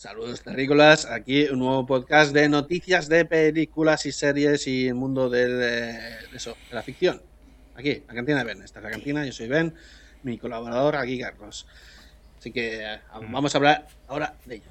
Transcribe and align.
Saludos 0.00 0.40
terrícolas, 0.40 1.04
aquí 1.04 1.44
un 1.50 1.58
nuevo 1.58 1.84
podcast 1.84 2.32
de 2.32 2.48
noticias 2.48 3.06
de 3.06 3.26
películas 3.26 4.06
y 4.06 4.12
series 4.12 4.66
y 4.66 4.88
el 4.88 4.94
mundo 4.94 5.28
del, 5.28 5.60
eh, 5.60 5.98
de, 6.30 6.36
eso, 6.38 6.56
de 6.70 6.74
la 6.74 6.82
ficción. 6.82 7.20
Aquí, 7.74 8.02
la 8.08 8.14
cantina 8.14 8.38
de 8.38 8.44
Ben. 8.44 8.62
Esta 8.62 8.78
es 8.78 8.84
la 8.84 8.90
cantina, 8.90 9.26
yo 9.26 9.32
soy 9.32 9.48
Ben, 9.48 9.74
mi 10.22 10.38
colaborador 10.38 10.96
aquí 10.96 11.20
Carlos. 11.20 11.66
Así 12.38 12.50
que 12.50 12.82
eh, 12.82 13.00
vamos 13.28 13.54
a 13.54 13.58
hablar 13.58 13.88
ahora 14.08 14.34
de 14.46 14.54
ello. 14.54 14.64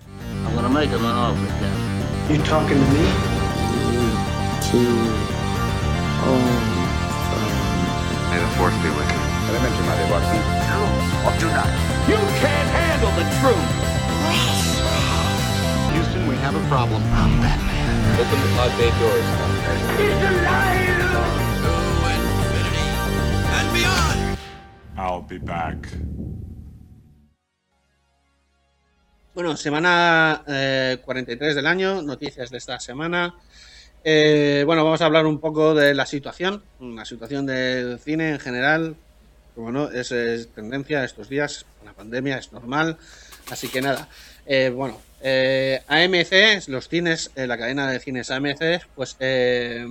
I'm 0.47 0.55
gonna 0.55 0.67
make 0.67 0.89
him 0.89 1.05
an 1.05 1.15
offer, 1.15 1.45
Captain. 1.45 2.35
You 2.35 2.43
talking 2.45 2.79
to 2.79 2.89
me? 2.89 3.05
May 8.31 8.39
the 8.39 8.47
force 8.57 8.73
be 8.81 8.89
with 8.89 9.05
you. 9.13 9.21
Elemente 9.47 9.77
algo 9.93 10.15
aquí. 10.15 10.39
Or 11.23 11.33
do 11.37 11.45
not. 11.53 11.69
You 12.09 12.17
can't 12.41 12.69
handle 12.73 13.11
the 13.11 13.29
truth. 13.39 13.98
Have 16.49 16.65
a 16.65 16.67
problem. 16.67 17.03
I'm 17.13 17.39
Batman. 17.41 18.17
Open 18.17 18.41
the 18.41 18.49
pod 18.57 18.71
bay 18.79 18.89
doors. 18.97 19.29
He's 20.01 20.17
alive! 20.17 20.89
I'll 24.97 25.21
be 25.21 25.37
back. 25.37 25.87
Bueno, 29.35 29.55
semana 29.57 30.43
eh, 30.47 30.97
43 31.05 31.53
del 31.53 31.67
año, 31.67 32.01
noticias 32.01 32.49
de 32.49 32.57
esta 32.57 32.79
semana. 32.79 33.35
Eh, 34.03 34.63
bueno, 34.65 34.83
vamos 34.83 35.01
a 35.01 35.05
hablar 35.05 35.27
un 35.27 35.39
poco 35.39 35.75
de 35.75 35.93
la 35.93 36.07
situación, 36.07 36.63
la 36.79 37.05
situación 37.05 37.45
del 37.45 37.99
cine 37.99 38.31
en 38.31 38.39
general. 38.39 38.95
Como 39.53 39.71
no, 39.71 39.91
es, 39.91 40.11
es 40.11 40.51
tendencia 40.51 41.03
estos 41.03 41.29
días, 41.29 41.67
la 41.85 41.93
pandemia 41.93 42.39
es 42.39 42.51
normal. 42.51 42.97
Así 43.51 43.67
que 43.67 43.83
nada, 43.83 44.09
eh, 44.47 44.71
bueno, 44.75 44.97
eh, 45.21 45.81
AMC, 45.87 46.67
los 46.69 46.87
cines, 46.87 47.31
eh, 47.35 47.47
la 47.47 47.57
cadena 47.57 47.89
de 47.91 47.99
cines 47.99 48.31
AMC, 48.31 48.81
pues 48.95 49.15
eh, 49.19 49.85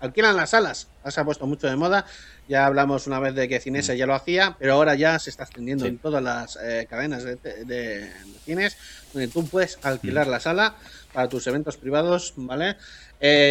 alquilan 0.00 0.36
las 0.36 0.50
salas. 0.50 0.88
Se 1.08 1.20
ha 1.20 1.24
puesto 1.24 1.46
mucho 1.46 1.66
de 1.68 1.76
moda. 1.76 2.04
Ya 2.48 2.64
hablamos 2.66 3.06
una 3.08 3.18
vez 3.18 3.34
de 3.34 3.48
que 3.48 3.58
Cinese 3.60 3.96
ya 3.96 4.06
lo 4.06 4.14
hacía, 4.14 4.56
pero 4.58 4.74
ahora 4.74 4.94
ya 4.94 5.18
se 5.18 5.30
está 5.30 5.42
extendiendo 5.44 5.84
Sí. 5.84 5.88
en 5.90 5.98
todas 5.98 6.22
las 6.22 6.56
eh, 6.62 6.86
cadenas 6.88 7.24
de, 7.24 7.36
de- 7.36 7.64
de 7.64 8.10
cines, 8.44 8.76
donde 9.12 9.28
tú 9.28 9.44
puedes 9.48 9.78
alquilar 9.82 10.26
la 10.28 10.38
sala 10.38 10.76
para 11.12 11.28
tus 11.28 11.46
eventos 11.48 11.76
privados, 11.76 12.34
¿vale? 12.36 12.76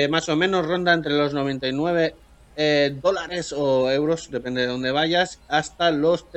Más 0.09 0.29
o 0.29 0.35
menos 0.37 0.65
ronda 0.65 0.93
entre 0.93 1.11
los 1.13 1.33
99 1.33 2.15
eh, 2.57 2.95
dólares 3.01 3.51
o 3.51 3.91
euros, 3.91 4.29
depende 4.31 4.61
de 4.61 4.67
dónde 4.67 4.91
vayas, 4.91 5.39
hasta 5.49 5.91
los 5.91 6.31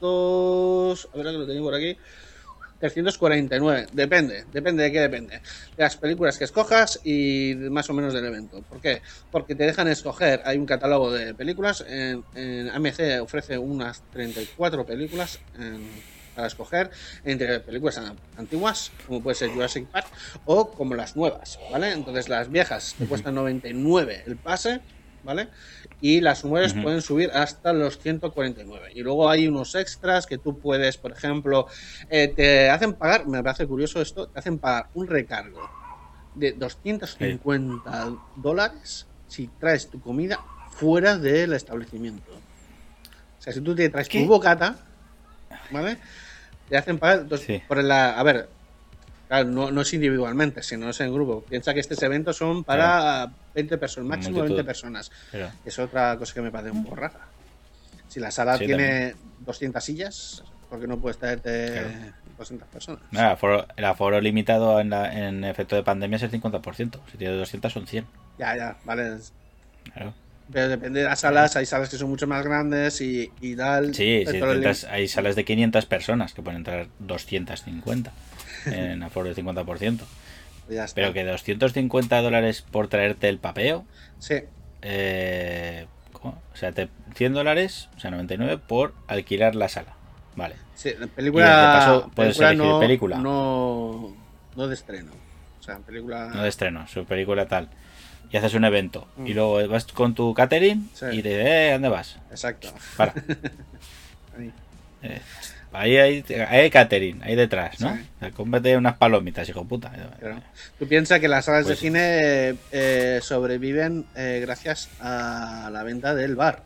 300... 0.00 1.08
A 1.12 1.16
ver 1.16 1.26
que 1.26 1.32
lo 1.32 1.46
tengo 1.46 1.64
por 1.64 1.74
aquí. 1.74 1.98
349, 2.80 3.86
depende, 3.92 4.44
depende 4.52 4.82
de 4.84 4.92
qué 4.92 5.00
depende. 5.00 5.36
De 5.76 5.82
las 5.82 5.96
películas 5.96 6.38
que 6.38 6.44
escojas 6.44 7.00
y 7.04 7.54
más 7.70 7.88
o 7.90 7.94
menos 7.94 8.12
del 8.14 8.24
evento. 8.24 8.62
¿Por 8.62 8.80
qué? 8.80 9.02
Porque 9.30 9.54
te 9.54 9.64
dejan 9.64 9.88
escoger, 9.88 10.40
hay 10.44 10.58
un 10.58 10.66
catálogo 10.66 11.12
de 11.12 11.34
películas, 11.34 11.84
en, 11.86 12.24
en 12.34 12.70
AMC 12.70 13.20
ofrece 13.22 13.58
unas 13.58 14.02
34 14.10 14.84
películas 14.86 15.38
en- 15.58 15.88
para 16.34 16.46
escoger, 16.46 16.90
entre 17.24 17.58
películas 17.60 17.98
an- 17.98 18.16
antiguas, 18.36 18.92
como 19.06 19.20
puede 19.22 19.34
ser 19.34 19.50
Jurassic 19.52 19.88
Park, 19.90 20.06
o 20.44 20.72
como 20.72 20.94
las 20.94 21.16
nuevas, 21.16 21.58
¿vale? 21.70 21.90
Entonces 21.92 22.28
las 22.28 22.50
viejas 22.50 22.94
te 22.98 23.06
cuestan 23.06 23.34
99 23.34 24.22
el 24.26 24.36
pase, 24.36 24.80
¿vale? 25.22 25.48
Y 26.00 26.20
las 26.20 26.44
Ujú. 26.44 26.82
pueden 26.82 27.02
subir 27.02 27.30
hasta 27.32 27.72
los 27.72 27.98
149. 27.98 28.88
Y 28.94 29.00
luego 29.02 29.28
hay 29.28 29.48
unos 29.48 29.74
extras 29.74 30.26
que 30.26 30.38
tú 30.38 30.58
puedes, 30.60 30.96
por 30.96 31.12
ejemplo, 31.12 31.66
eh, 32.08 32.28
te 32.28 32.70
hacen 32.70 32.94
pagar, 32.94 33.26
me 33.26 33.42
parece 33.42 33.66
curioso 33.66 34.00
esto, 34.00 34.28
te 34.28 34.38
hacen 34.38 34.58
pagar 34.58 34.88
un 34.94 35.06
recargo 35.06 35.60
de 36.34 36.52
250 36.52 38.12
dólares 38.36 39.06
si 39.26 39.48
traes 39.48 39.90
tu 39.90 40.00
comida 40.00 40.40
fuera 40.70 41.16
del 41.16 41.52
establecimiento. 41.52 42.32
O 42.32 43.42
sea, 43.42 43.52
si 43.52 43.60
tú 43.60 43.74
te 43.74 43.88
traes 43.88 44.08
¿Qué? 44.08 44.22
tu 44.22 44.26
bocata, 44.26 44.76
¿vale? 45.70 45.98
Te 46.68 46.76
hacen 46.76 46.98
pagar 46.98 47.26
Sí. 47.38 47.62
por 47.66 47.82
la... 47.82 48.18
A 48.18 48.22
ver, 48.22 48.50
claro, 49.30 49.48
no, 49.48 49.70
no 49.70 49.80
es 49.82 49.94
individualmente, 49.94 50.60
sino 50.62 50.90
es 50.90 51.00
en 51.00 51.14
grupo. 51.14 51.42
Piensa 51.48 51.72
que 51.72 51.78
estos 51.80 52.02
eventos 52.02 52.36
son 52.36 52.64
para 52.64 53.30
20 53.54 53.78
personas, 53.78 54.08
máximo 54.08 54.38
Multitud. 54.38 54.56
20 54.56 54.66
personas. 54.66 55.10
Es 55.64 55.78
otra 55.78 56.16
cosa 56.18 56.34
que 56.34 56.42
me 56.42 56.50
parece 56.50 56.72
un 56.72 56.82
poco 56.84 56.96
rara. 56.96 57.20
Si 58.08 58.18
la 58.18 58.32
sala 58.32 58.58
Sí, 58.58 58.66
tiene 58.66 59.14
200 59.46 59.82
sillas, 59.84 60.42
¿por 60.68 60.80
qué 60.80 60.88
no 60.88 60.98
puedes 60.98 61.16
traerte 61.18 61.70
Claro. 61.72 61.88
200 62.38 62.68
personas? 62.68 63.02
el 63.12 63.18
aforo, 63.20 63.66
el 63.76 63.84
aforo 63.84 64.20
limitado 64.20 64.80
en, 64.80 64.90
la- 64.90 65.16
en 65.28 65.44
efecto 65.44 65.76
de 65.76 65.84
pandemia 65.84 66.16
es 66.16 66.22
el 66.24 66.30
50%. 66.32 66.98
Si 67.12 67.16
tienes 67.18 67.38
200 67.38 67.72
son 67.72 67.86
100. 67.86 68.04
Ya, 68.38 68.56
ya, 68.56 68.76
vale. 68.84 69.18
Claro. 69.94 70.12
Pero 70.52 70.68
depende 70.68 70.98
de 71.00 71.06
las 71.06 71.20
salas, 71.20 71.54
hay 71.54 71.64
salas 71.66 71.88
que 71.88 71.96
son 71.96 72.08
mucho 72.10 72.26
más 72.26 72.44
grandes 72.44 73.00
y, 73.00 73.30
y 73.40 73.54
tal. 73.54 73.94
Sí, 73.94 74.24
entras- 74.26 74.82
hay 74.90 75.06
salas 75.06 75.36
de 75.36 75.44
500 75.44 75.86
personas 75.86 76.34
que 76.34 76.42
pueden 76.42 76.56
entrar 76.58 76.88
250 76.98 78.10
en 78.66 79.02
aforo 79.04 79.32
del 79.32 79.36
50%. 79.36 80.00
ya 80.68 80.84
está. 80.84 80.94
Pero 80.94 81.12
que 81.12 81.24
250 81.24 82.20
dólares 82.22 82.62
por 82.62 82.88
traerte 82.88 83.28
el 83.28 83.38
papeo, 83.38 83.84
Sí, 84.18 84.36
eh, 84.82 85.86
¿cómo? 86.12 86.40
o 86.52 86.56
sea, 86.56 86.72
te, 86.72 86.88
100 87.14 87.32
dólares, 87.34 87.88
o 87.96 88.00
sea, 88.00 88.10
99 88.10 88.58
por 88.66 88.94
alquilar 89.08 89.54
la 89.54 89.68
sala. 89.68 89.94
Vale. 90.36 90.54
sí, 90.74 90.92
la 90.98 91.06
Y 91.06 91.08
película. 91.08 91.46
de 91.46 91.78
paso 91.78 92.10
puedes 92.14 92.38
película 92.38 92.50
elegir 92.52 92.72
no, 92.72 92.80
película. 92.80 93.16
No, 93.18 94.16
no 94.56 94.68
de 94.68 94.74
estreno. 94.74 95.10
O 95.58 95.62
sea, 95.62 95.78
película. 95.78 96.28
No 96.32 96.42
de 96.42 96.48
estreno, 96.48 96.86
su 96.86 97.04
película 97.04 97.46
tal. 97.46 97.68
Y 98.32 98.36
haces 98.36 98.54
un 98.54 98.64
evento. 98.64 99.08
Mm. 99.16 99.26
Y 99.26 99.34
luego 99.34 99.68
vas 99.68 99.86
con 99.86 100.14
tu 100.14 100.32
catering 100.34 100.88
Sí. 100.94 101.06
y 101.12 101.22
te 101.22 101.30
dice, 101.30 101.68
eh, 101.68 101.72
¿dónde 101.72 101.88
vas? 101.88 102.16
Exacto. 102.30 102.72
Para. 102.96 103.12
Ahí. 104.38 104.52
Eh, 105.02 105.20
ahí 105.72 105.96
hay, 105.96 106.24
ahí 106.48 106.60
hay 106.60 106.70
catering, 106.70 107.22
ahí 107.22 107.36
detrás, 107.36 107.80
¿no? 107.80 107.94
Sí. 107.94 108.02
O 108.16 108.18
sea, 108.20 108.30
cómprate 108.32 108.76
unas 108.76 108.96
palomitas, 108.96 109.48
hijo 109.48 109.64
puta. 109.64 109.90
Claro. 110.18 110.42
Tú 110.78 110.86
piensas 110.88 111.20
que 111.20 111.28
las 111.28 111.44
salas 111.44 111.64
Pues- 111.64 111.78
de 111.80 111.86
cine 111.86 112.54
eh, 112.72 113.20
sobreviven 113.22 114.06
eh, 114.16 114.38
gracias 114.42 114.88
a 115.00 115.70
la 115.72 115.82
venta 115.82 116.14
del 116.14 116.36
bar. 116.36 116.62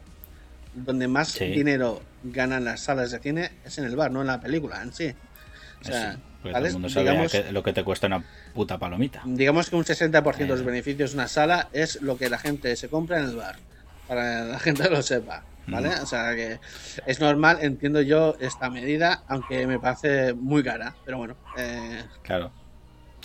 Donde 0.75 1.07
más 1.07 1.29
Sí. 1.29 1.47
dinero 1.47 2.03
ganan 2.25 2.65
las 2.65 2.81
salas 2.81 3.11
de 3.13 3.19
cine 3.21 3.51
es 3.65 3.79
en 3.79 3.85
el 3.85 3.95
bar, 3.97 4.11
no 4.11 4.23
en 4.23 4.27
la 4.27 4.41
película 4.41 4.83
en 4.83 4.93
sí. 4.93 5.15
O 5.81 5.85
sea, 5.85 6.13
Sí, 6.15 6.51
todo 6.51 6.67
el 6.67 6.73
mundo 6.73 6.89
sabe 6.89 7.11
digamos, 7.11 7.33
que- 7.33 7.53
lo 7.53 7.63
que 7.63 7.73
te 7.73 7.85
cuesta 7.85 8.07
una 8.07 8.25
puta 8.55 8.79
palomita. 8.79 9.23
digamos 9.25 9.71
que 9.71 9.77
un 9.77 9.85
60% 9.85 10.53
de 10.55 10.59
los 10.59 10.61
Eh. 10.61 10.71
beneficios 10.71 11.13
de 11.13 11.17
una 11.19 11.29
sala 11.29 11.69
es 11.73 12.03
lo 12.03 12.17
que 12.19 12.29
la 12.29 12.39
gente 12.39 12.75
se 12.77 12.89
compra 12.89 13.19
en 13.21 13.27
el 13.27 13.37
bar. 13.37 13.57
Para 14.09 14.45
que 14.47 14.51
la 14.53 14.59
gente 14.89 14.91
lo 14.91 15.01
sepa. 15.03 15.43
¿Vale? 15.67 15.89
Mm. 15.91 16.03
O 16.03 16.07
sea 16.07 16.35
que 16.35 16.59
es 17.07 17.21
normal, 17.21 17.59
entiendo 17.63 18.01
yo 18.03 18.37
esta 18.41 18.69
medida, 18.71 19.23
aunque 19.29 19.67
me 19.67 19.79
parece 19.79 20.35
muy 20.35 20.63
cara. 20.63 20.95
Pero 21.05 21.19
bueno, 21.19 21.37
eh, 21.57 22.05
Claro. 22.23 22.51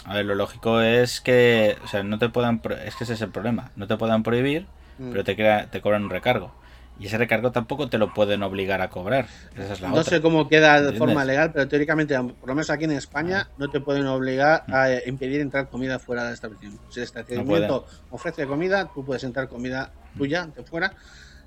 A 0.05 0.13
ver, 0.15 0.25
lo 0.25 0.33
lógico 0.35 0.79
es 0.79 1.19
que, 1.19 1.75
o 1.83 1.87
sea, 1.87 2.03
no 2.03 2.17
te 2.17 2.29
puedan, 2.29 2.59
pro- 2.61 2.77
es 2.77 2.95
que 2.95 3.03
ese 3.03 3.13
es 3.15 3.21
el 3.21 3.29
problema, 3.31 3.71
no 3.75 3.85
te 3.85 3.97
puedan 3.97 4.23
prohibir, 4.23 4.65
mm. 4.97 5.11
pero 5.11 5.23
te, 5.25 5.35
crea- 5.35 5.69
te 5.69 5.81
cobran 5.81 6.03
un 6.05 6.09
recargo. 6.09 6.53
Y 6.97 7.05
ese 7.07 7.17
recargo 7.17 7.51
tampoco 7.53 7.87
te 7.89 7.97
lo 7.97 8.13
pueden 8.13 8.43
obligar 8.43 8.81
a 8.81 8.89
cobrar. 8.89 9.27
Esa 9.57 9.71
es 9.73 9.79
la 9.81 9.87
No 9.87 9.95
otra. 9.95 10.03
sé 10.09 10.21
cómo 10.21 10.49
queda 10.49 10.81
de 10.81 10.97
forma 10.97 11.23
legal, 11.23 11.51
pero 11.53 11.65
teóricamente, 11.67 12.13
por 12.17 12.47
lo 12.49 12.55
menos 12.55 12.69
aquí 12.69 12.83
en 12.85 12.91
España, 12.91 13.47
Ah. 13.49 13.53
no 13.57 13.69
te 13.69 13.79
pueden 13.81 14.05
obligar 14.07 14.63
Mm. 14.67 14.73
a 14.73 14.91
eh, 14.91 15.03
impedir 15.05 15.39
entrar 15.41 15.69
comida 15.69 15.97
fuera 15.99 16.23
del 16.25 16.33
establecimiento. 16.33 16.83
Si 16.91 16.99
el 16.99 17.05
establecimiento 17.05 17.85
ofrece 18.11 18.45
comida, 18.47 18.89
tú 18.93 19.05
puedes 19.05 19.23
entrar 19.25 19.47
comida 19.49 19.91
tuya 20.17 20.47
de 20.47 20.63
fuera 20.63 20.93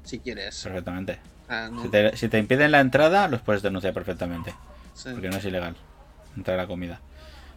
si 0.04 0.18
quieres. 0.18 0.62
Perfectamente. 0.62 1.18
Ah, 1.48 1.68
no- 1.72 1.82
Si 1.82 1.88
te, 1.88 2.16
si 2.16 2.28
te 2.28 2.38
impiden 2.38 2.70
la 2.70 2.80
entrada, 2.80 3.28
los 3.28 3.40
puedes 3.42 3.62
denunciar 3.62 3.92
perfectamente. 3.94 4.54
sí. 4.94 5.10
Porque 5.12 5.28
no 5.30 5.36
es 5.36 5.44
ilegal 5.44 5.74
entrar 6.36 6.58
a 6.58 6.62
la 6.62 6.68
comida. 6.68 7.00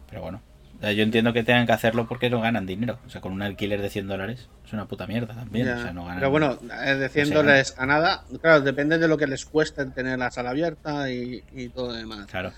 Pero 0.09 0.22
bueno, 0.22 0.41
sea, 0.81 0.92
yo 0.92 1.03
entiendo 1.03 1.31
que 1.33 1.44
tengan 1.44 1.65
que 1.65 1.71
hacerlo 1.71 2.07
porque 2.07 2.30
no 2.30 2.42
ganan 2.42 2.65
dinero. 2.65 3.00
O 3.06 3.09
sea, 3.09 3.21
con 3.21 3.31
un 3.31 3.42
alquiler 3.42 3.81
de 3.81 3.89
100 3.89 4.07
dólares 4.07 4.47
es 4.65 4.74
una 4.74 4.86
puta 4.86 5.07
mierda 5.07 5.33
también. 5.33 5.68
Ya. 5.68 5.77
O 5.77 5.81
sea, 5.81 5.94
no 5.94 6.01
ganan. 6.03 6.19
Pero 6.19 6.31
bueno, 6.31 6.59
eh, 6.83 6.95
de 6.95 7.09
100 7.09 7.24
no 7.30 7.30
sé, 7.30 7.36
dólares 7.36 7.75
a 7.77 7.86
nada, 7.86 8.24
claro, 8.42 8.62
depende 8.62 8.97
de 8.97 9.07
lo 9.07 9.18
que 9.18 9.27
les 9.27 9.45
cueste 9.45 9.86
tener 9.88 10.19
la 10.19 10.30
sala 10.31 10.50
abierta 10.51 11.09
y, 11.12 11.44
y 11.53 11.69
todo 11.69 11.88
lo 11.88 11.94
demás. 11.94 12.25
Claro. 12.27 12.51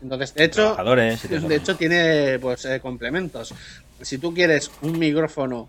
Entonces, 0.00 0.32
de 0.34 0.44
hecho, 0.44 0.76
de 0.76 1.54
hecho 1.56 1.76
tiene 1.76 2.38
pues 2.38 2.64
eh, 2.64 2.78
complementos. 2.80 3.52
Si 4.00 4.18
tú 4.18 4.32
quieres 4.32 4.70
un 4.82 4.96
micrófono 4.98 5.68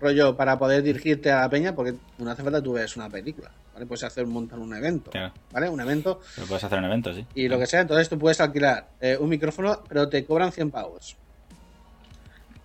rollo 0.00 0.36
para 0.36 0.58
poder 0.58 0.82
dirigirte 0.82 1.30
a 1.30 1.40
la 1.40 1.48
peña, 1.50 1.74
porque 1.74 1.94
no 2.18 2.30
hace 2.30 2.42
falta 2.42 2.62
tú 2.62 2.72
veas 2.74 2.96
una 2.96 3.08
película, 3.08 3.50
¿vale? 3.74 3.86
Puedes 3.86 4.04
hacer 4.04 4.26
montar 4.26 4.58
un 4.58 4.74
evento, 4.74 5.10
Claro. 5.10 5.32
¿vale? 5.52 5.68
Un 5.68 5.80
evento 5.80 6.20
Pero 6.34 6.46
puedes 6.46 6.64
hacer 6.64 6.78
un 6.78 6.84
evento, 6.86 7.12
sí. 7.14 7.24
y 7.34 7.48
lo 7.48 7.58
que 7.58 7.66
sea, 7.66 7.80
entonces 7.80 8.08
tú 8.08 8.18
puedes 8.18 8.40
alquilar 8.40 8.88
eh, 9.00 9.16
un 9.18 9.28
micrófono, 9.28 9.82
pero 9.88 10.08
te 10.08 10.24
cobran 10.24 10.52
100 10.52 10.70
pavos. 10.70 11.16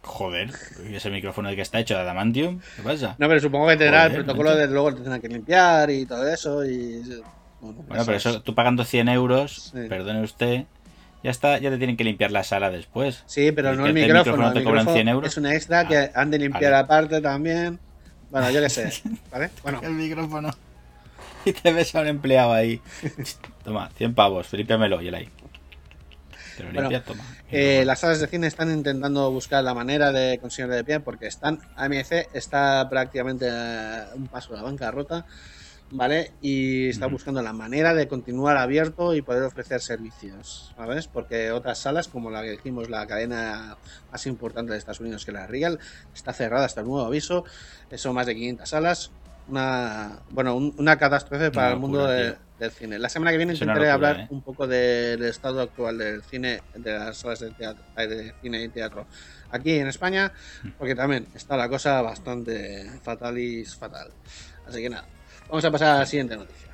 Joder, 0.05 0.51
¿y 0.89 0.95
ese 0.95 1.09
micrófono 1.09 1.47
de 1.49 1.55
que 1.55 1.61
está 1.61 1.79
hecho 1.79 1.93
de 1.93 2.01
adamantium? 2.01 2.59
¿Qué 2.75 2.81
pasa? 2.81 3.15
No, 3.19 3.27
pero 3.29 3.39
supongo 3.39 3.67
que 3.69 3.77
tendrá 3.77 4.05
el 4.07 4.13
protocolo 4.13 4.53
de 4.53 4.67
luego 4.67 4.89
te 4.91 4.95
tendrán 4.97 5.21
que 5.21 5.29
limpiar 5.29 5.89
y 5.89 6.05
todo 6.05 6.27
eso 6.27 6.65
y... 6.65 7.01
Bueno, 7.61 7.81
Bueno, 7.87 8.03
pero 8.05 8.17
eso, 8.17 8.41
tú 8.41 8.53
pagando 8.53 8.83
100 8.83 9.07
euros, 9.07 9.71
Sí. 9.73 9.87
perdone 9.87 10.21
usted, 10.21 10.65
Ya 11.23 11.31
está, 11.31 11.57
ya 11.57 11.69
te 11.69 11.77
tienen 11.77 11.95
que 11.95 12.03
limpiar 12.03 12.31
la 12.31 12.43
sala 12.43 12.69
después. 12.69 13.23
Sí, 13.25 13.51
pero 13.53 13.73
no 13.75 13.85
el 13.87 13.93
te- 13.93 14.01
micrófono. 14.01 14.51
te 14.51 14.59
el 14.59 14.65
cobran 14.65 14.81
micrófono 14.81 14.93
100 14.95 15.07
euros. 15.07 15.31
Es 15.31 15.37
un 15.37 15.45
extra 15.45 15.87
que 15.87 16.11
han 16.13 16.29
de 16.31 16.39
limpiar 16.39 16.71
vale. 16.73 16.83
aparte 16.83 17.21
también. 17.21 17.79
Bueno, 18.29 18.49
yo 18.51 18.61
qué 18.61 18.69
sé. 18.69 18.91
¿Vale? 19.31 19.49
Bueno, 19.63 19.79
El 19.83 19.91
micrófono. 19.93 20.51
Y 21.45 21.51
te 21.51 21.73
ves 21.73 21.93
a 21.95 21.99
un 22.01 22.07
empleado 22.07 22.53
ahí. 22.53 22.79
Toma, 23.65 23.89
100 23.97 24.13
pavos, 24.15 24.51
límpiamelo. 24.53 25.01
Y 25.01 25.09
él 25.09 25.15
ahí. 25.15 25.29
Te 26.55 26.63
lo 26.63 26.69
Bueno, 26.71 26.81
limpia, 26.89 27.03
toma. 27.03 27.23
eh, 27.51 27.83
las 27.85 27.99
salas 27.99 28.19
de 28.21 28.27
cine 28.27 28.47
están 28.47 28.71
intentando 28.71 29.29
buscar 29.31 29.61
la 29.63 29.73
manera 29.73 30.11
de 30.13 30.37
conseguir 30.39 30.71
de 30.71 30.83
pie 30.85 30.99
porque 31.01 31.27
están. 31.27 31.59
AMC 31.75 32.29
está 32.33 32.87
prácticamente 32.89 33.49
a 33.49 34.09
un 34.15 34.27
paso 34.27 34.51
de 34.51 34.57
la 34.57 34.63
bancarrota. 34.63 35.25
¿Vale? 35.95 36.31
Y 36.41 36.89
está 36.89 37.05
buscando 37.05 37.41
la 37.43 37.53
manera 37.53 37.93
de 37.93 38.07
continuar 38.07 38.57
abierto 38.57 39.13
y 39.13 39.21
poder 39.21 39.43
ofrecer 39.43 39.79
servicios, 39.79 40.73
¿sabes? 40.75 41.07
Porque 41.07 41.51
otras 41.51 41.77
salas, 41.77 42.07
como 42.07 42.31
la 42.31 42.41
que 42.41 42.49
dijimos, 42.51 42.89
la 42.89 43.05
cadena 43.05 43.77
más 44.11 44.25
importante 44.25 44.71
de 44.71 44.79
Estados 44.79 45.01
Unidos 45.01 45.23
que 45.23 45.31
la 45.31 45.45
Real, 45.45 45.77
está 46.15 46.33
cerrada 46.33 46.65
hasta 46.65 46.81
el 46.81 46.87
nuevo 46.87 47.05
aviso. 47.05 47.45
Son 47.95 48.15
más 48.15 48.25
de 48.25 48.33
500 48.33 48.69
salas. 48.69 49.11
Una, 49.47 50.19
bueno, 50.31 50.55
un- 50.55 50.73
una 50.79 50.97
catástrofe 50.97 51.51
para 51.51 51.67
Una 51.67 51.73
el 51.75 51.79
mundo 51.79 52.07
de- 52.07 52.35
del 52.57 52.71
cine. 52.71 52.97
La 52.97 53.09
semana 53.09 53.29
que 53.31 53.37
viene 53.37 53.53
Es 53.53 53.59
intentaré 53.61 53.89
locura, 53.91 53.93
hablar 53.93 54.19
¿eh? 54.21 54.27
un 54.31 54.41
poco 54.41 54.65
del 54.65 55.21
estado 55.25 55.61
actual 55.61 55.97
del 55.99 56.23
cine, 56.23 56.61
de 56.73 56.91
las 56.93 57.17
salas 57.17 57.39
de, 57.41 57.51
teatro, 57.51 57.83
eh, 57.97 58.07
de 58.07 58.33
cine 58.41 58.63
y 58.63 58.69
teatro 58.69 59.05
aquí 59.51 59.73
en 59.73 59.87
España, 59.87 60.31
Mm. 60.63 60.69
porque 60.77 60.95
también 60.95 61.27
está 61.35 61.55
la 61.57 61.67
cosa 61.69 62.01
bastante 62.01 62.89
fatalis 63.03 63.75
fatal. 63.75 64.11
Así 64.65 64.81
que 64.81 64.89
nada, 64.89 65.05
vamos 65.53 65.65
a 65.65 65.69
pasar 65.71 65.95
a 65.95 65.99
la 65.99 66.05
siguiente 66.07 66.35
noticia. 66.35 66.67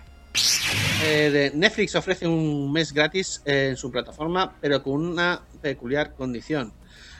Eh, 1.05 1.29
de 1.31 1.51
Netflix 1.53 1.95
ofrece 1.95 2.25
un 2.25 2.71
mes 2.71 2.93
gratis 2.93 3.41
en 3.43 3.75
su 3.75 3.91
plataforma, 3.91 4.55
pero 4.61 4.81
con 4.81 5.05
una 5.05 5.41
peculiar 5.61 6.13
condición. 6.13 6.71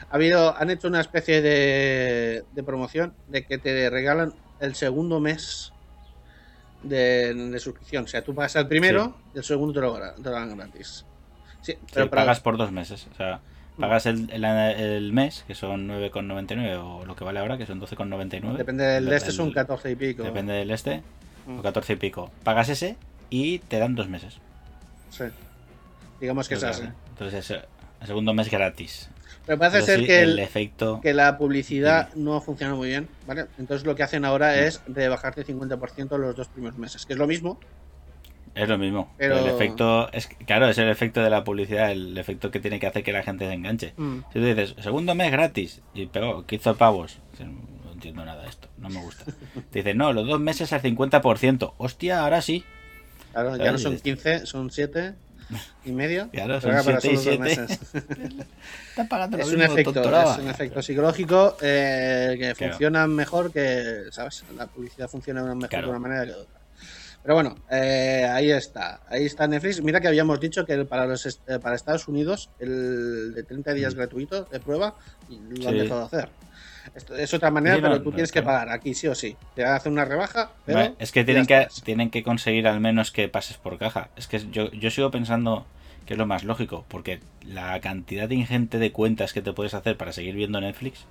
Ha 0.10 0.16
habido, 0.16 0.56
han 0.58 0.70
hecho 0.70 0.88
una 0.88 1.02
especie 1.02 1.42
de, 1.42 2.46
de 2.54 2.64
promoción 2.64 3.14
de 3.28 3.46
que 3.46 3.58
te 3.58 3.90
regalan 3.90 4.34
el 4.62 4.74
segundo 4.74 5.20
mes 5.20 5.74
de, 6.82 7.34
de 7.34 7.60
suscripción. 7.60 8.06
O 8.06 8.08
sea, 8.08 8.22
tú 8.24 8.34
pagas 8.34 8.56
el 8.56 8.68
primero 8.68 9.18
y 9.36 9.40
el 9.40 9.44
segundo 9.44 9.74
te 9.74 9.82
lo, 9.82 9.98
gra- 9.98 10.16
te 10.16 10.22
lo 10.24 10.32
dan 10.32 10.56
gratis. 10.56 11.06
Sí, 11.62 11.74
Sí, 11.74 11.78
pero 11.94 12.10
para- 12.10 12.22
pagas 12.22 12.40
por 12.40 12.56
dos 12.56 12.72
meses. 12.72 13.06
O 13.12 13.16
sea, 13.18 13.42
pagas 13.78 14.06
el, 14.06 14.30
el, 14.32 14.46
el 14.46 15.12
mes, 15.12 15.44
que 15.46 15.56
son 15.56 15.90
9,99, 15.90 16.80
o 16.82 17.06
lo 17.06 17.16
que 17.18 17.26
vale 17.26 17.40
ahora, 17.40 17.58
que 17.58 17.66
son 17.66 17.82
12,99. 17.82 18.56
depende 18.56 18.86
del 18.86 19.06
de 19.08 19.16
este, 19.18 19.32
son 19.34 19.52
14 19.52 19.92
y 19.92 19.96
pico. 19.98 20.24
Depende 20.24 20.54
del 20.54 20.72
este, 20.72 21.04
Mm. 21.46 21.60
o 21.60 21.62
14 21.62 21.94
y 21.94 21.96
pico. 21.98 22.32
Pagas 22.44 22.70
ese 22.70 22.96
y 23.30 23.60
te 23.60 23.80
dan 23.80 23.96
dos 23.96 24.08
meses. 24.10 24.40
Sí. 25.10 25.26
Digamos 26.20 26.48
que 26.50 26.56
es 26.56 26.64
así. 26.64 26.84
Entonces, 27.10 27.52
el 27.52 28.08
segundo 28.08 28.34
mes 28.34 28.50
gratis. 28.50 29.10
Pero 29.46 29.58
parece 29.58 29.82
ser 29.82 30.00
sí, 30.02 30.06
que 30.06 30.22
el, 30.22 30.32
el, 30.32 30.40
efecto. 30.40 31.00
que 31.02 31.14
la 31.14 31.38
publicidad 31.38 32.14
no 32.14 32.36
ha 32.36 32.42
funcionado 32.42 32.78
muy 32.78 32.90
bien, 32.90 33.08
¿vale? 33.26 33.48
Entonces 33.58 33.86
lo 33.86 33.96
que 33.96 34.04
hacen 34.04 34.24
ahora 34.26 34.60
es 34.60 34.82
rebajarte 34.88 35.46
50% 35.46 36.18
los 36.18 36.36
dos 36.36 36.48
primeros 36.50 36.78
meses, 36.78 37.06
que 37.06 37.14
es 37.14 37.20
lo 37.20 37.26
mismo. 37.26 37.60
Es 38.54 38.68
lo 38.68 38.78
mismo. 38.78 39.12
Pero- 39.18 39.36
Pero 39.36 39.48
el 39.48 39.54
efecto. 39.56 40.12
es 40.12 40.28
Claro, 40.46 40.68
es 40.68 40.78
el 40.78 40.90
efecto 40.90 41.22
de 41.24 41.30
la 41.30 41.44
publicidad, 41.44 41.92
el 41.92 42.18
efecto 42.18 42.52
que 42.52 42.60
tiene 42.60 42.80
que 42.80 42.88
hacer 42.88 43.04
que 43.04 43.12
la 43.12 43.24
gente 43.24 43.48
se 43.48 43.54
enganche. 43.54 43.94
Mm. 43.98 44.18
Si 44.34 44.40
tú 44.40 44.46
dices, 44.46 44.76
segundo 44.80 45.16
mes 45.16 45.32
gratis, 45.32 45.82
y 45.94 46.08
pegó 46.08 46.46
15 46.46 46.74
pavos. 46.76 47.20
Entiendo 48.00 48.24
nada 48.24 48.44
de 48.44 48.48
esto, 48.50 48.70
no 48.78 48.88
me 48.90 49.02
gusta. 49.02 49.26
Te 49.72 49.80
dicen, 49.80 49.98
no, 49.98 50.14
los 50.14 50.26
dos 50.26 50.40
meses 50.40 50.72
al 50.72 50.82
50%. 50.82 51.74
Hostia, 51.78 52.22
ahora 52.22 52.42
sí. 52.42 52.64
Claro, 53.34 53.58
ya 53.58 53.74
no 53.74 53.78
son 53.78 54.00
15, 54.00 54.46
son 54.46 54.72
7 54.72 55.16
y 55.84 55.92
medio. 55.92 56.30
Claro, 56.32 56.62
son 56.62 56.72
ahora 56.72 56.84
para 56.84 57.02
7 57.02 57.14
y 57.14 57.18
solo 57.18 57.38
dos 57.40 57.48
7. 57.50 57.62
meses. 57.62 57.80
Están 58.92 59.08
pagando 59.10 59.38
es 59.38 59.48
un 59.50 59.58
mismo, 59.60 59.74
efecto, 59.74 59.92
tontoraba. 59.94 60.34
es 60.34 60.40
un 60.40 60.48
efecto 60.50 60.82
psicológico 60.82 61.58
eh, 61.62 62.38
que 62.40 62.54
Claro. 62.56 62.72
funciona 62.74 63.06
mejor 63.08 63.52
que, 63.52 64.04
¿sabes? 64.12 64.46
La 64.56 64.68
publicidad 64.68 65.10
funciona 65.10 65.44
mejor 65.44 65.68
Claro. 65.70 65.88
de 65.88 65.92
una 65.92 66.00
manera 66.00 66.22
que 66.26 66.32
de 66.32 66.36
otra. 66.38 66.60
Pero 67.22 67.36
bueno, 67.36 67.56
eh, 67.70 68.26
ahí 68.32 68.50
está, 68.50 69.02
ahí 69.08 69.26
está 69.26 69.46
Netflix. 69.48 69.82
Mira 69.82 70.00
que 70.00 70.08
habíamos 70.08 70.40
dicho 70.40 70.66
que 70.66 70.86
para 70.86 71.06
los 71.06 71.26
eh, 71.26 71.60
para 71.62 71.76
Estados 71.76 72.08
Unidos 72.08 72.50
el 72.60 73.34
de 73.34 73.44
30 73.44 73.74
días 73.74 73.94
Mm. 73.94 73.98
gratuito 73.98 74.44
de 74.46 74.60
prueba 74.60 74.96
lo 75.30 75.68
han 75.68 75.74
Sí. 75.76 75.80
dejado 75.82 76.00
de 76.02 76.06
hacer. 76.06 76.30
Esto 76.96 77.16
es 77.16 77.34
otra 77.34 77.52
manera, 77.52 77.76
Sí, 77.76 77.82
no, 77.82 77.90
pero 77.90 78.02
tú 78.02 78.10
no, 78.10 78.16
tienes 78.16 78.32
que 78.32 78.42
pagar 78.42 78.70
aquí 78.70 78.94
sí 78.94 79.08
o 79.08 79.14
sí. 79.16 79.36
Te 79.54 79.64
van 79.64 79.74
a 79.74 79.76
hacer 79.76 79.92
una 79.92 80.06
rebaja, 80.06 80.50
pero 80.66 80.96
es 80.98 81.12
que 81.12 81.24
tienen 81.24 81.46
que, 81.46 81.58
estás. 81.60 81.84
tienen 81.84 82.10
que 82.10 82.24
conseguir 82.24 82.68
al 82.68 82.80
menos 82.80 83.12
que 83.12 83.28
pases 83.28 83.58
por 83.58 83.78
caja. 83.78 84.10
Es 84.16 84.28
que 84.28 84.40
yo, 84.50 84.72
yo 84.72 84.90
sigo 84.90 85.12
pensando 85.12 85.66
que 86.06 86.14
es 86.14 86.18
lo 86.18 86.26
más 86.26 86.44
lógico, 86.46 86.86
porque 86.88 87.20
la 87.46 87.80
cantidad 87.82 88.30
ingente 88.30 88.80
de 88.80 88.92
cuentas 88.92 89.34
que 89.34 89.42
te 89.42 89.54
puedes 89.54 89.74
hacer 89.76 89.98
para 89.98 90.14
seguir 90.14 90.36
viendo 90.36 90.60
Netflix, 90.62 91.06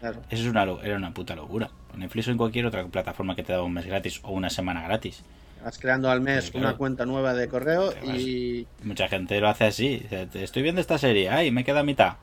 Claro. 0.00 0.20
eso 0.30 0.42
es 0.42 0.48
una, 0.48 0.62
era 0.84 0.96
una 0.96 1.12
puta 1.14 1.34
locura. 1.34 1.70
Netflix 1.96 2.28
o 2.28 2.30
en 2.30 2.36
cualquier 2.36 2.66
otra 2.66 2.84
plataforma 2.86 3.34
que 3.34 3.42
te 3.42 3.52
da 3.54 3.62
un 3.62 3.72
mes 3.72 3.86
gratis 3.86 4.20
o 4.22 4.30
una 4.32 4.50
semana 4.50 4.82
gratis. 4.82 5.22
Vas 5.66 5.78
creando 5.80 6.08
al 6.12 6.20
mes 6.20 6.52
claro. 6.52 6.68
una 6.68 6.76
cuenta 6.76 7.04
nueva 7.06 7.34
de 7.34 7.48
correo 7.48 7.92
y 8.04 8.68
Mucha 8.84 9.08
gente 9.08 9.40
lo 9.40 9.48
hace 9.48 9.64
así. 9.64 9.98
dice, 9.98 10.26
"Te 10.28 10.44
Estoy 10.44 10.62
viendo 10.62 10.80
esta 10.80 10.96
serie, 10.96 11.28
ay, 11.28 11.50
me 11.50 11.64
queda 11.64 11.82
mitad. 11.82 12.18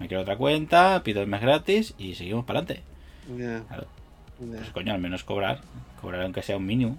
Me 0.00 0.08
quiero 0.08 0.22
otra 0.24 0.36
cuenta, 0.36 1.00
pido 1.04 1.22
el 1.22 1.28
mes 1.28 1.40
gratis 1.40 1.94
y 1.98 2.16
seguimos 2.16 2.44
para 2.46 2.58
adelante. 2.58 2.82
Claro, 3.68 3.86
pues 4.40 4.70
coño, 4.70 4.92
al 4.92 4.98
menos 5.00 5.22
cobrar. 5.22 5.60
Cobrar 6.00 6.22
aunque 6.22 6.42
sea 6.42 6.56
un 6.56 6.66
mínimo. 6.66 6.98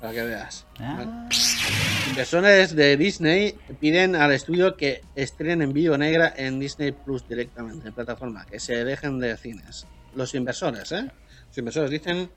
para 0.00 0.12
que 0.12 0.22
veas. 0.22 0.64
Ah, 0.78 1.28
Inversores 2.08 2.76
de 2.76 2.96
Disney 2.96 3.56
piden 3.80 4.14
al 4.14 4.30
estudio 4.32 4.76
que 4.76 5.02
estrenen 5.16 5.60
en 5.62 5.72
vídeo 5.72 5.98
negra 5.98 6.32
en 6.36 6.60
Disney 6.60 6.92
Plus 6.92 7.28
directamente 7.28 7.88
en 7.88 7.94
plataforma, 7.94 8.46
que 8.46 8.60
se 8.60 8.84
dejen 8.84 9.18
de 9.18 9.36
cines. 9.36 9.88
Los 10.14 10.34
inversores, 10.36 10.92
¿eh? 10.92 11.10
Los 11.48 11.58
inversores 11.58 11.90
dicen 11.90 12.30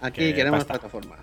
aquí 0.00 0.16
Que 0.18 0.34
queremos 0.34 0.64
pasta. 0.64 0.74
plataforma 0.80 1.16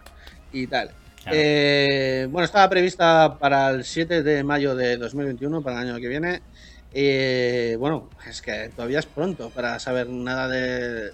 y 0.52 0.68
tal. 0.68 0.92
Claro. 1.24 1.38
Eh, 1.38 2.28
bueno, 2.32 2.46
estaba 2.46 2.70
prevista 2.70 3.38
para 3.40 3.70
el 3.72 3.84
7 3.84 4.24
de 4.24 4.44
mayo 4.44 4.76
de 4.76 4.98
2021, 4.98 5.62
para 5.62 5.82
el 5.82 5.90
año 5.90 6.00
que 6.00 6.08
viene. 6.08 6.42
Eh, 6.94 7.76
bueno, 7.80 8.10
es 8.28 8.42
que 8.42 8.70
todavía 8.76 9.00
es 9.00 9.06
pronto 9.06 9.50
para 9.52 9.78
saber 9.80 10.10
nada 10.10 10.48
de, 10.48 11.04
de 11.06 11.12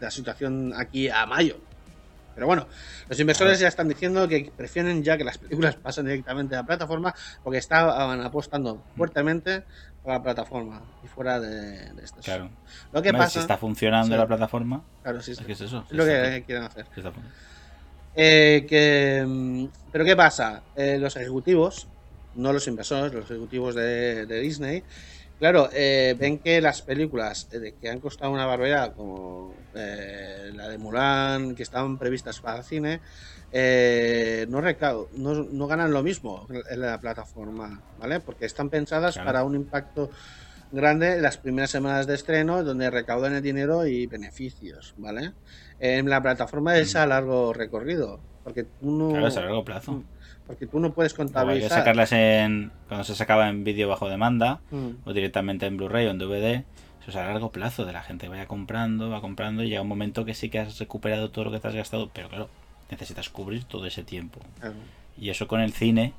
la 0.00 0.10
situación 0.10 0.72
aquí 0.76 1.08
a 1.08 1.24
mayo. 1.26 1.58
Pero 2.34 2.48
bueno, 2.48 2.66
los 3.08 3.20
inversores 3.20 3.60
ya 3.60 3.68
están 3.68 3.86
diciendo 3.88 4.26
que 4.26 4.50
prefieren 4.56 5.04
ya 5.04 5.16
que 5.16 5.22
las 5.22 5.38
películas 5.38 5.76
pasen 5.82 6.06
directamente 6.06 6.56
a 6.56 6.58
la 6.58 6.66
plataforma 6.66 7.14
porque 7.44 7.58
estaban 7.58 8.20
apostando 8.22 8.82
fuertemente 8.96 9.62
por 10.02 10.12
la 10.14 10.22
plataforma 10.22 10.82
y 11.04 11.06
fuera 11.06 11.38
de, 11.38 11.92
de 11.94 12.04
estos. 12.04 12.24
Claro. 12.24 12.50
Lo 12.92 13.00
que 13.00 13.10
Hombre, 13.10 13.22
pasa, 13.22 13.30
Si 13.34 13.38
está 13.38 13.56
funcionando 13.56 14.14
Sí. 14.14 14.18
la 14.18 14.26
plataforma, 14.26 14.82
claro, 15.04 15.22
sí, 15.22 15.30
es 15.30 15.38
sí, 15.38 15.44
que 15.44 15.52
es 15.52 15.60
eso. 15.60 15.84
es 15.88 15.96
lo 15.96 16.04
que 16.04 16.42
quieren 16.44 16.64
hacer. 16.64 16.86
está 16.96 17.12
Eh, 18.16 18.64
que, 18.68 19.24
mm, 19.26 19.66
pero 19.90 20.04
¿qué 20.04 20.16
pasa? 20.16 20.66
Eh, 20.74 20.98
los 20.98 21.16
ejecutivos, 21.16 21.90
no 22.34 22.52
los 22.52 22.66
inversores, 22.68 23.12
los 23.12 23.30
ejecutivos 23.30 23.74
de, 23.74 24.26
de 24.26 24.40
Disney, 24.40 24.84
claro, 25.36 25.68
eh, 25.72 26.14
ven 26.18 26.38
que 26.40 26.60
las 26.60 26.82
películas 26.82 27.48
eh, 27.50 27.76
que 27.80 27.88
han 27.90 28.00
costado 28.00 28.30
una 28.32 28.46
barbaridad, 28.46 28.94
como 28.94 29.66
eh, 29.74 30.50
la 30.54 30.68
de 30.68 30.78
Mulan, 30.78 31.54
que 31.56 31.62
estaban 31.64 31.98
previstas 31.98 32.40
para 32.40 32.58
el 32.58 32.64
cine, 32.64 33.02
eh, 33.50 34.46
no, 34.48 34.60
recau- 34.62 35.08
no, 35.12 35.34
no 35.44 35.66
ganan 35.66 35.92
lo 35.92 36.02
mismo 36.04 36.46
en 36.70 36.80
la 36.80 37.00
plataforma, 37.00 37.84
¿vale? 37.96 38.20
Porque 38.20 38.46
están 38.46 38.70
pensadas 38.70 39.14
Claro. 39.14 39.26
para 39.26 39.44
un 39.44 39.54
impacto 39.56 40.10
grande 40.70 41.14
en 41.14 41.22
las 41.22 41.38
primeras 41.38 41.70
semanas 41.70 42.06
de 42.06 42.14
estreno, 42.14 42.62
donde 42.64 42.90
recaudan 42.90 43.34
el 43.34 43.42
dinero 43.42 43.86
y 43.86 44.06
beneficios, 44.06 44.92
¿vale? 44.96 45.34
En 45.80 46.08
la 46.08 46.22
plataforma 46.22 46.76
es 46.78 46.94
a 46.96 47.06
largo 47.06 47.52
recorrido, 47.52 48.20
porque 48.44 48.64
tú 48.64 48.90
no, 48.90 49.10
Claro, 49.10 49.26
es 49.28 49.36
a 49.36 49.40
largo 49.42 49.64
plazo. 49.64 50.02
porque 50.46 50.66
tú 50.66 50.78
no 50.80 50.92
puedes 50.92 51.14
Como 51.14 51.24
hay 51.24 51.28
que 51.28 51.34
contabilizar. 51.34 51.78
sacarlas 51.78 52.12
en. 52.12 52.70
Cuando 52.88 53.04
se 53.04 53.14
sacaba 53.14 53.48
en 53.48 53.64
vídeo 53.64 53.88
bajo 53.88 54.08
demanda, 54.08 54.60
Mm, 54.70 54.90
o 55.04 55.12
directamente 55.12 55.66
en 55.66 55.76
Blu-ray 55.76 56.06
o 56.06 56.10
en 56.10 56.18
DVD, 56.18 56.64
eso 57.00 57.10
es 57.10 57.16
a 57.16 57.24
largo 57.26 57.50
plazo 57.50 57.84
de 57.84 57.92
la 57.92 58.02
gente. 58.02 58.28
Vaya 58.28 58.46
comprando, 58.46 59.10
va 59.10 59.20
comprando 59.20 59.62
y 59.62 59.68
llega 59.68 59.82
un 59.82 59.88
momento 59.88 60.24
que 60.24 60.34
sí 60.34 60.48
que 60.50 60.58
has 60.60 60.78
recuperado 60.78 61.30
todo 61.30 61.44
lo 61.46 61.50
que 61.50 61.60
te 61.60 61.68
has 61.68 61.74
gastado, 61.74 62.10
pero 62.14 62.28
claro, 62.28 62.48
necesitas 62.90 63.28
cubrir 63.30 63.64
todo 63.64 63.86
ese 63.86 64.02
tiempo. 64.04 64.40
claro. 64.60 64.74
Y 65.16 65.30
eso 65.30 65.46
con 65.46 65.60
el 65.60 65.72
cine 65.72 66.12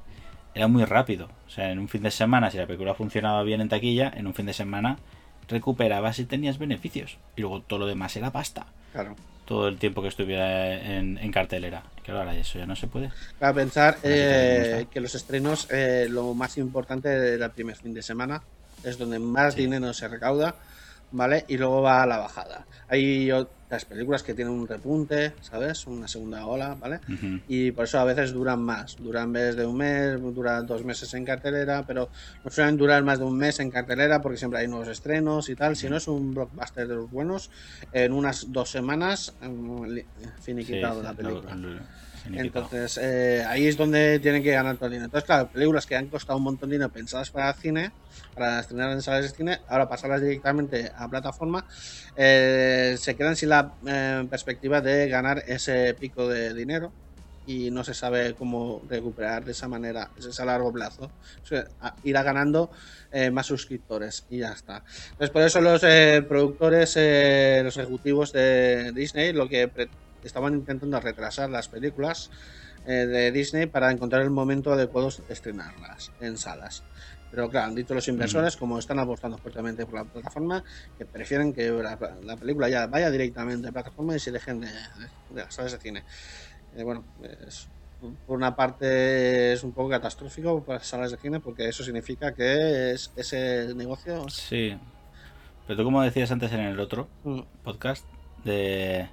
era 0.54 0.68
muy 0.70 0.86
rápido. 0.86 1.28
O 1.48 1.50
sea, 1.50 1.72
en 1.72 1.80
un 1.80 1.90
fin 1.90 2.02
de 2.02 2.12
semana, 2.12 2.50
si 2.50 2.58
la 2.58 2.66
película 2.66 2.94
funcionaba 2.94 3.44
bien 3.44 3.60
en 3.62 3.68
taquilla, 3.70 4.12
en 4.16 4.26
un 4.28 4.34
fin 4.34 4.46
de 4.46 4.54
semana 4.54 4.98
recuperabas 5.50 6.18
y 6.20 6.26
tenías 6.26 6.58
beneficios. 6.58 7.18
Y 7.36 7.42
luego 7.42 7.62
todo 7.62 7.80
lo 7.80 7.88
demás 7.88 8.16
era 8.16 8.32
pasta. 8.32 8.68
Claro. 8.94 9.16
Todo 9.46 9.68
el 9.68 9.78
tiempo 9.78 10.02
que 10.02 10.08
estuviera 10.08 10.74
en, 10.98 11.18
en 11.20 11.32
cartelera. 11.32 11.84
Claro, 12.04 12.22
ahora 12.22 12.36
eso 12.36 12.58
ya 12.58 12.66
no 12.66 12.76
se 12.76 12.88
puede. 12.88 13.12
Para 13.40 13.54
pensar 13.54 13.98
eh, 14.04 14.88
que 14.92 15.00
los 15.00 15.14
estrenos, 15.14 15.68
eh, 15.72 16.08
lo 16.10 16.34
más 16.34 16.58
importante 16.58 17.10
era 17.36 17.46
el 17.46 17.52
primer 17.52 17.76
fin 17.76 17.94
de 17.94 18.02
semana, 18.02 18.42
es 18.84 18.98
donde 18.98 19.20
más 19.20 19.54
Sí. 19.54 19.62
dinero 19.62 19.94
se 19.94 20.08
recauda, 20.08 20.56
¿vale? 21.12 21.46
Y 21.48 21.58
luego 21.58 21.82
va 21.82 22.04
a 22.04 22.06
la 22.06 22.18
bajada. 22.18 22.68
Hay 22.88 23.32
otras 23.32 23.86
películas 23.86 24.24
que 24.24 24.34
tienen 24.34 24.54
un 24.54 24.68
repunte, 24.68 25.34
¿sabes? 25.42 25.88
Una 25.88 26.08
segunda 26.08 26.46
ola, 26.46 26.76
¿vale? 26.76 27.00
Y 27.48 27.72
por 27.72 27.86
eso 27.86 28.00
a 28.00 28.04
veces 28.04 28.32
duran 28.32 28.62
más. 28.62 28.96
Duran 28.98 29.32
vez 29.34 29.56
de 29.56 29.66
un 29.66 29.78
mes, 29.78 30.20
duran 30.22 30.66
dos 30.66 30.84
meses 30.84 31.14
en 31.14 31.26
cartelera, 31.26 31.86
pero 31.86 32.10
no 32.44 32.52
suelen 32.52 32.78
durar 32.78 33.04
más 33.04 33.20
de 33.20 33.26
un 33.26 33.38
mes 33.38 33.60
en 33.60 33.72
cartelera 33.72 34.22
porque 34.22 34.38
siempre 34.38 34.60
hay 34.60 34.68
nuevos 34.68 34.88
estrenos 34.88 35.50
y 35.50 35.56
tal. 35.56 35.76
Si 35.76 35.90
no 35.90 35.98
es 35.98 36.08
un 36.08 36.34
blockbuster 36.34 36.88
de 36.88 36.96
los 36.96 37.10
buenos, 37.10 37.50
en 37.92 38.14
unas 38.14 38.52
dos 38.52 38.70
semanas 38.70 39.36
mm, 39.42 39.86
finiquitado 40.40 41.00
Sí, 41.00 41.04
la 41.06 41.14
película. 41.14 41.58
Entonces, 42.34 42.98
eh, 43.02 43.44
ahí 43.48 43.68
es 43.68 43.78
donde 43.78 44.20
tienen 44.20 44.44
que 44.44 44.52
ganar 44.52 44.76
todo 44.78 44.88
el 44.88 44.92
dinero. 44.94 45.06
Entonces, 45.06 45.26
claro, 45.26 45.52
películas 45.52 45.86
que 45.86 45.96
han 45.96 46.10
costado 46.10 46.38
un 46.38 46.44
montón 46.44 46.70
de 46.70 46.76
dinero 46.76 46.92
pensadas 46.92 47.32
para 47.32 47.54
cine, 47.54 47.94
para 48.34 48.60
estrenar 48.60 48.92
en 48.92 49.02
salas 49.02 49.24
de 49.24 49.30
cine, 49.36 49.60
ahora 49.68 49.88
pasarlas 49.88 50.22
directamente 50.22 50.92
a 50.96 51.10
plataforma, 51.10 51.66
eh, 52.16 52.96
se 53.00 53.16
quedan 53.16 53.36
sin 53.36 53.50
la 53.50 53.78
eh, 53.88 54.28
perspectiva 54.30 54.82
de 54.82 55.08
ganar 55.10 55.44
ese 55.48 55.94
pico 55.96 56.28
de 56.28 56.54
dinero 56.54 56.96
y 57.48 57.70
no 57.70 57.84
se 57.84 57.94
sabe 57.94 58.34
cómo 58.36 58.82
recuperar 58.88 59.46
de 59.46 59.52
esa 59.52 59.68
manera, 59.68 60.12
es 60.16 60.40
a 60.40 60.46
largo 60.46 60.74
plazo. 60.74 61.06
O 61.44 61.46
sea, 61.46 61.64
irá 62.02 62.24
ganando 62.24 62.72
eh, 63.12 63.30
más 63.30 63.46
suscriptores 63.46 64.26
y 64.30 64.40
ya 64.40 64.52
está. 64.54 64.84
Entonces, 65.12 65.30
por 65.32 65.44
eso 65.44 65.62
los 65.62 65.84
eh, 65.84 66.26
productores, 66.28 66.94
eh, 66.98 67.62
los 67.64 67.78
ejecutivos 67.78 68.32
de 68.32 68.92
Disney, 68.96 69.32
lo 69.32 69.48
que 69.48 69.68
pre- 69.68 69.92
estaban 70.26 70.54
intentando 70.56 71.00
retrasar 71.00 71.50
las 71.50 71.70
películas 71.70 72.30
eh, 72.86 73.06
de 73.06 73.32
Disney 73.32 73.66
para 73.68 73.92
encontrar 73.92 74.22
el 74.22 74.30
momento 74.32 74.72
adecuado 74.74 75.10
de 75.10 75.34
estrenarlas 75.34 76.12
en 76.20 76.38
salas. 76.38 76.84
Pero 77.32 77.50
claro, 77.50 77.68
han 77.68 77.76
dicho 77.76 77.94
los 77.94 78.08
inversores, 78.08 78.56
como 78.56 78.80
están 78.80 79.00
apostando 79.00 79.38
fuertemente 79.38 79.86
por 79.86 79.96
la 79.96 80.06
plataforma, 80.06 80.64
que 80.98 81.06
prefieren 81.06 81.52
que 81.54 81.70
la, 81.70 81.98
la 82.24 82.38
película 82.38 82.70
ya 82.70 82.88
vaya 82.88 83.10
directamente 83.12 83.68
a 83.68 83.72
plataforma 83.72 84.16
y 84.16 84.20
se 84.20 84.32
dejen 84.32 84.62
de, 84.62 84.68
de 84.68 85.42
las 85.42 85.54
salas 85.54 85.74
de 85.74 85.80
cine. 85.80 86.04
Eh, 86.76 86.84
bueno, 86.84 87.06
es- 87.48 87.68
por 88.28 88.38
una 88.38 88.56
parte 88.56 89.54
es 89.54 89.64
un 89.64 89.72
poco 89.74 89.90
catastrófico 89.90 90.64
para 90.64 90.78
las 90.80 90.88
salas 90.88 91.12
de 91.12 91.18
cine 91.18 91.40
porque 91.40 91.68
eso 91.68 91.84
significa 91.84 92.34
que 92.36 92.92
es, 92.92 93.12
ese 93.16 93.74
negocio 93.76 94.30
Sí. 94.30 94.78
Pero 95.66 95.78
tú 95.78 95.84
como 95.86 96.04
decías 96.04 96.30
antes 96.30 96.52
en 96.52 96.60
el 96.60 96.80
otro 96.80 97.10
mm, 97.24 97.40
podcast 97.64 98.06
de, 98.44 99.10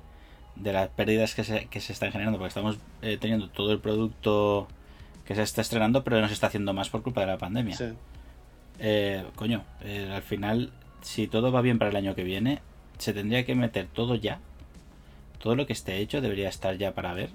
de 0.56 0.72
las 0.72 0.88
pérdidas 0.88 1.34
que 1.34 1.44
se, 1.44 1.66
que 1.66 1.80
se 1.80 1.92
están 1.92 2.12
generando, 2.12 2.38
porque 2.38 2.48
estamos 2.48 2.78
eh, 3.02 3.18
teniendo 3.20 3.48
todo 3.48 3.72
el 3.72 3.80
producto 3.80 4.68
que 5.24 5.34
se 5.34 5.42
está 5.42 5.60
estrenando, 5.60 6.04
pero 6.04 6.20
no 6.20 6.28
se 6.28 6.34
está 6.34 6.48
haciendo 6.48 6.72
más 6.72 6.90
por 6.90 7.02
culpa 7.02 7.22
de 7.22 7.26
la 7.28 7.38
pandemia. 7.38 7.76
sí. 7.76 7.92
Eh, 8.78 9.24
coño, 9.36 9.64
eh, 9.82 10.10
al 10.12 10.22
final, 10.22 10.72
si 11.02 11.28
todo 11.28 11.52
va 11.52 11.60
bien 11.60 11.78
para 11.78 11.90
el 11.90 11.96
año 11.96 12.14
que 12.14 12.24
viene, 12.24 12.60
se 12.98 13.12
tendría 13.12 13.44
que 13.44 13.54
meter 13.54 13.86
todo 13.86 14.16
ya. 14.16 14.40
Todo 15.38 15.54
lo 15.54 15.66
que 15.66 15.72
esté 15.72 15.98
hecho 15.98 16.20
debería 16.20 16.48
estar 16.48 16.76
ya 16.76 16.92
para 16.92 17.12
ver. 17.14 17.30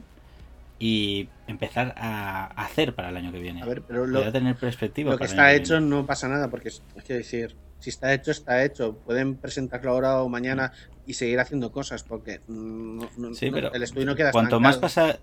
Y 0.80 1.30
empezar 1.48 1.96
a 1.98 2.46
hacer 2.48 2.94
para 2.94 3.10
el 3.10 3.18
año 3.18 3.32
que 3.32 3.40
viene. 3.40 3.62
A 3.62 3.66
ver, 3.66 3.82
pero 3.82 4.06
lo, 4.06 4.30
tener 4.32 4.56
perspectiva. 4.56 5.12
Lo 5.12 5.18
que 5.18 5.26
está 5.26 5.54
hecho 5.54 5.80
no 5.80 6.06
pasa 6.06 6.28
nada, 6.28 6.50
porque 6.50 6.68
es 6.68 6.84
es 6.96 7.04
que 7.04 7.14
decir, 7.14 7.56
si 7.80 7.90
está 7.90 8.14
hecho, 8.14 8.32
está 8.32 8.64
hecho. 8.64 8.96
Pueden 9.06 9.36
presentarlo 9.36 9.92
ahora 9.92 10.22
o 10.22 10.30
mañana 10.30 10.72
y 11.06 11.14
seguir 11.14 11.40
haciendo 11.40 11.72
cosas, 11.72 12.04
porque 12.04 12.42
mm, 12.48 12.98
no- 13.00 13.10
no- 13.18 13.34
Sí, 13.34 13.48
no- 13.50 13.56
pero 13.56 13.74
el 13.74 13.84
estudio 13.84 14.06
no 14.06 14.16
queda 14.16 14.32
cuanto 14.32 14.60
más 14.60 14.78
pasa, 14.78 15.20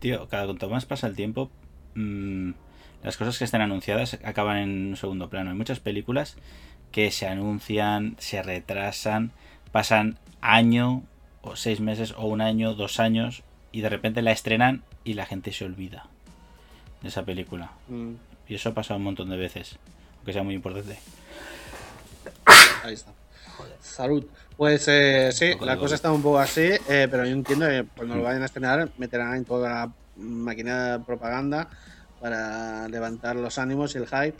tío, 0.00 0.26
cada 0.28 0.46
cuanto 0.46 0.68
más 0.68 0.86
pasa 0.86 1.06
el 1.06 1.14
tiempo, 1.16 1.50
mm, 1.94 2.50
las 3.02 3.16
cosas 3.16 3.38
que 3.38 3.44
estén 3.44 3.60
anunciadas 3.60 4.18
acaban 4.24 4.56
en 4.58 4.86
un 4.88 4.96
segundo 4.96 5.28
plano. 5.28 5.50
Hay 5.50 5.56
muchas 5.56 5.78
películas 5.80 6.36
que 6.90 7.10
se 7.10 7.26
anuncian, 7.26 8.16
se 8.18 8.42
retrasan, 8.42 9.32
pasan 9.72 10.18
año 10.40 11.02
o 11.42 11.56
seis 11.56 11.80
meses 11.80 12.14
o 12.16 12.26
un 12.26 12.40
año, 12.40 12.74
dos 12.74 12.98
años 13.00 13.42
y 13.72 13.80
de 13.82 13.88
repente 13.90 14.22
la 14.22 14.32
estrenan 14.32 14.82
y 15.04 15.14
la 15.14 15.26
gente 15.26 15.52
se 15.52 15.64
olvida 15.64 16.06
de 17.02 17.08
esa 17.08 17.24
película. 17.24 17.72
Mm, 17.88 18.12
Y 18.48 18.54
eso 18.54 18.70
ha 18.70 18.74
pasado 18.74 18.98
un 18.98 19.04
montón 19.04 19.28
de 19.30 19.36
veces, 19.36 19.78
aunque 20.16 20.32
sea 20.32 20.42
muy 20.42 20.54
importante. 20.54 20.96
Ahí 22.82 22.94
está. 22.94 23.12
Salud. 23.80 24.24
Pues 24.56 24.86
eh, 24.88 25.30
sí, 25.32 25.52
la 25.60 25.76
cosa 25.76 25.96
está 25.96 26.12
un 26.12 26.22
poco 26.22 26.38
así, 26.38 26.70
eh, 26.88 27.08
pero 27.10 27.24
yo 27.24 27.32
entiendo 27.32 27.66
que 27.66 27.84
cuando 27.96 28.16
lo 28.16 28.22
vayan 28.22 28.42
a 28.42 28.46
estrenar 28.46 28.88
meterán 28.98 29.34
en 29.34 29.44
toda 29.44 29.68
la 29.68 29.92
máquina 30.16 30.98
de 30.98 31.04
propaganda 31.04 31.68
para 32.20 32.88
levantar 32.88 33.36
los 33.36 33.58
ánimos 33.58 33.94
y 33.94 33.98
el 33.98 34.06
hype. 34.06 34.36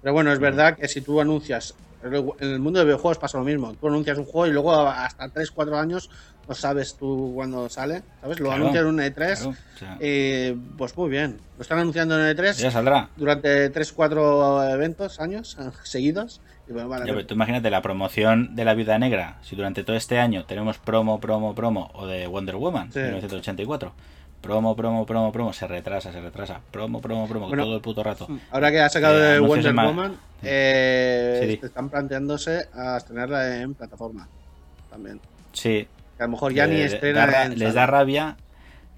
Pero 0.00 0.12
bueno, 0.12 0.32
es 0.32 0.38
verdad 0.38 0.76
que 0.76 0.86
si 0.86 1.00
tú 1.00 1.20
anuncias, 1.20 1.74
en 2.02 2.14
el 2.38 2.60
mundo 2.60 2.78
de 2.78 2.84
videojuegos 2.84 3.18
pasa 3.18 3.38
lo 3.38 3.44
mismo, 3.44 3.74
tú 3.74 3.88
anuncias 3.88 4.18
un 4.18 4.24
juego 4.24 4.46
y 4.46 4.52
luego 4.52 4.72
hasta 4.72 5.26
3-4 5.28 5.76
años 5.76 6.10
no 6.48 6.54
sabes 6.54 6.96
tú 6.96 7.32
cuándo 7.34 7.68
sale, 7.68 8.02
¿sabes? 8.20 8.38
Lo 8.40 8.46
Claro, 8.46 8.62
anuncian 8.62 8.84
en 8.86 8.94
un 8.94 9.00
E3 9.00 9.54
Claro, 9.78 9.96
y 10.00 10.52
pues 10.76 10.96
muy 10.96 11.10
bien, 11.10 11.38
lo 11.56 11.62
están 11.62 11.78
anunciando 11.78 12.18
en 12.18 12.36
E3 12.36 12.52
ya 12.54 12.70
saldrá. 12.70 13.08
durante 13.16 13.70
3-4 13.72 14.72
eventos, 14.72 15.20
años 15.20 15.56
eh, 15.60 15.70
seguidos. 15.84 16.40
Y 16.68 16.72
bueno, 16.72 16.88
vale, 16.88 17.06
Ya, 17.06 17.12
pero 17.14 17.26
tú 17.26 17.34
imagínate 17.34 17.70
la 17.70 17.80
promoción 17.82 18.56
de 18.56 18.64
la 18.64 18.74
Viuda 18.74 18.98
Negra. 18.98 19.38
Si 19.42 19.54
durante 19.54 19.84
todo 19.84 19.94
este 19.96 20.18
año 20.18 20.44
tenemos 20.46 20.78
promo, 20.78 21.20
promo, 21.20 21.54
promo, 21.54 21.90
o 21.94 22.06
de 22.06 22.26
Wonder 22.26 22.56
Woman, 22.56 22.90
Sí. 22.92 22.98
1984, 23.00 23.92
promo, 24.40 24.74
promo, 24.74 25.06
promo, 25.06 25.30
promo, 25.32 25.52
se 25.52 25.66
retrasa, 25.68 26.12
se 26.12 26.20
retrasa, 26.20 26.60
promo, 26.72 27.00
promo, 27.00 27.28
promo, 27.28 27.48
Bueno, 27.48 27.64
todo 27.64 27.76
el 27.76 27.80
puto 27.82 28.02
rato. 28.02 28.26
Ahora 28.50 28.70
que 28.72 28.80
ha 28.80 28.88
sacado 28.88 29.16
Eh, 29.18 29.32
de 29.34 29.40
Wonder 29.40 29.74
Woman, 29.74 30.12
Sí. 30.12 30.18
eh, 30.42 31.56
Sí, 31.60 31.66
están 31.66 31.88
planteándose 31.88 32.68
a 32.74 32.96
estrenarla 32.96 33.58
en 33.62 33.74
plataforma 33.74 34.28
también. 34.90 35.20
Sí, 35.52 35.86
a 36.18 36.22
lo 36.24 36.28
mejor 36.30 36.52
ya 36.52 36.66
ni 36.66 36.78
da 36.78 36.84
estrena 36.86 37.44
en 37.44 37.58
les 37.58 37.74
da 37.74 37.86
rabia. 37.86 38.36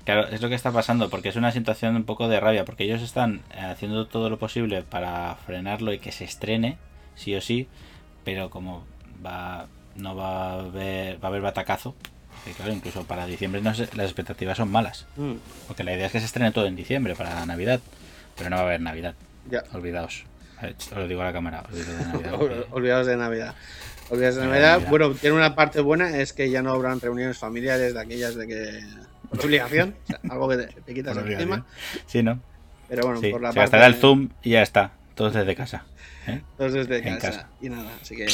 Claro, 0.05 0.27
es 0.29 0.41
lo 0.41 0.49
que 0.49 0.55
está 0.55 0.73
pasando, 0.73 1.11
porque 1.11 1.29
es 1.29 1.37
una 1.37 1.53
situación 1.53 1.95
un 1.97 2.05
poco 2.05 2.29
de 2.29 2.41
rabia, 2.41 2.65
porque 2.65 2.85
ellos 2.85 3.03
están 3.03 3.43
eh, 3.55 3.61
haciendo 3.61 4.07
todo 4.07 4.31
lo 4.31 4.39
posible 4.39 4.83
para 4.83 5.35
frenarlo 5.47 5.93
y 5.93 5.99
que 5.99 6.13
se 6.13 6.25
estrene, 6.25 6.79
sí 7.15 7.35
o 7.35 7.41
sí, 7.43 7.69
pero 8.25 8.49
como 8.49 8.85
va 9.25 9.67
no 9.97 10.15
va 10.17 10.53
a 10.53 10.61
haber, 10.61 11.17
va 11.23 11.27
a 11.29 11.31
haber 11.31 11.43
batacazo, 11.43 11.95
que 12.45 12.53
claro, 12.53 12.73
incluso 12.73 13.05
para 13.05 13.27
diciembre 13.27 13.61
no 13.61 13.75
sé, 13.75 13.89
las 13.97 14.07
expectativas 14.07 14.57
son 14.57 14.71
malas. 14.71 15.07
Mm, 15.17 15.33
Porque 15.67 15.85
la 15.85 15.93
idea 15.93 16.07
es 16.07 16.13
que 16.13 16.21
se 16.21 16.27
estrene 16.27 16.53
todo 16.53 16.67
en 16.67 16.77
diciembre 16.77 17.15
para 17.15 17.45
Navidad. 17.45 17.81
Pero 18.37 18.49
no 18.51 18.57
va 18.57 18.63
a 18.63 18.65
haber 18.67 18.81
Navidad. 18.81 19.15
ya. 19.51 19.65
Olvidaos. 19.75 20.25
Os 20.63 20.97
lo 20.97 21.07
digo 21.09 21.21
a 21.23 21.25
la 21.27 21.33
cámara. 21.33 21.65
olvidaos 21.73 21.89
de 21.99 22.05
Navidad, 22.07 22.33
Ol- 22.35 22.39
porque- 22.39 22.67
Olvidados 22.71 23.07
de 23.09 23.17
Navidad. 23.17 23.55
Olvidados 24.11 24.37
de. 24.37 24.47
Navidad. 24.47 24.83
Bueno, 24.89 25.15
tiene 25.15 25.37
una 25.37 25.55
parte 25.55 25.81
buena, 25.81 26.17
es 26.19 26.33
que 26.33 26.51
ya 26.51 26.63
no 26.63 26.73
habrán 26.73 27.01
reuniones 27.01 27.39
familiares 27.39 27.95
de 27.95 28.01
aquellas 28.01 28.35
de 28.35 28.47
que... 28.47 28.81
Por 29.31 29.45
obligación, 29.45 29.95
o 30.05 30.07
sea, 30.07 30.21
algo 30.31 30.49
que 30.49 30.57
te, 30.57 30.67
te 30.81 30.95
quitas 30.95 31.17
encima. 31.19 31.67
Sí, 32.07 32.23
¿no? 32.23 32.41
Pero 32.89 33.03
bueno, 33.05 33.21
Sí. 33.21 33.31
por 33.31 33.43
la 33.43 33.53
Se 33.53 33.59
parte... 33.61 33.85
el 33.85 33.95
Zoom 33.97 34.31
y 34.43 34.51
ya 34.51 34.63
está. 34.63 34.93
Todos 35.15 35.35
desde 35.35 35.55
casa. 35.55 35.85
¿eh? 36.27 36.41
Todos 36.57 36.73
desde 36.73 37.03
casa. 37.03 37.19
casa. 37.21 37.49
Y 37.61 37.69
nada, 37.69 37.91
así 38.01 38.17
que. 38.17 38.27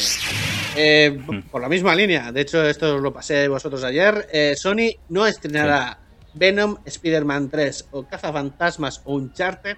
eh, 0.77 1.19
Hmm. 1.27 1.41
Por 1.51 1.61
la 1.63 1.69
misma 1.69 1.95
línea, 1.97 2.31
de 2.31 2.41
hecho, 2.43 2.63
esto 2.65 2.95
os 2.97 3.03
lo 3.03 3.13
pasé 3.13 3.49
vosotros 3.49 3.83
ayer. 3.83 4.29
eh, 4.33 4.55
Sony 4.57 4.91
no 5.09 5.27
estrenará 5.27 5.99
Venom, 6.35 6.77
Spider-Man 6.85 7.49
3 7.51 7.89
o 7.93 8.05
Cazafantasmas 8.07 9.01
o 9.05 9.15
Uncharted 9.17 9.77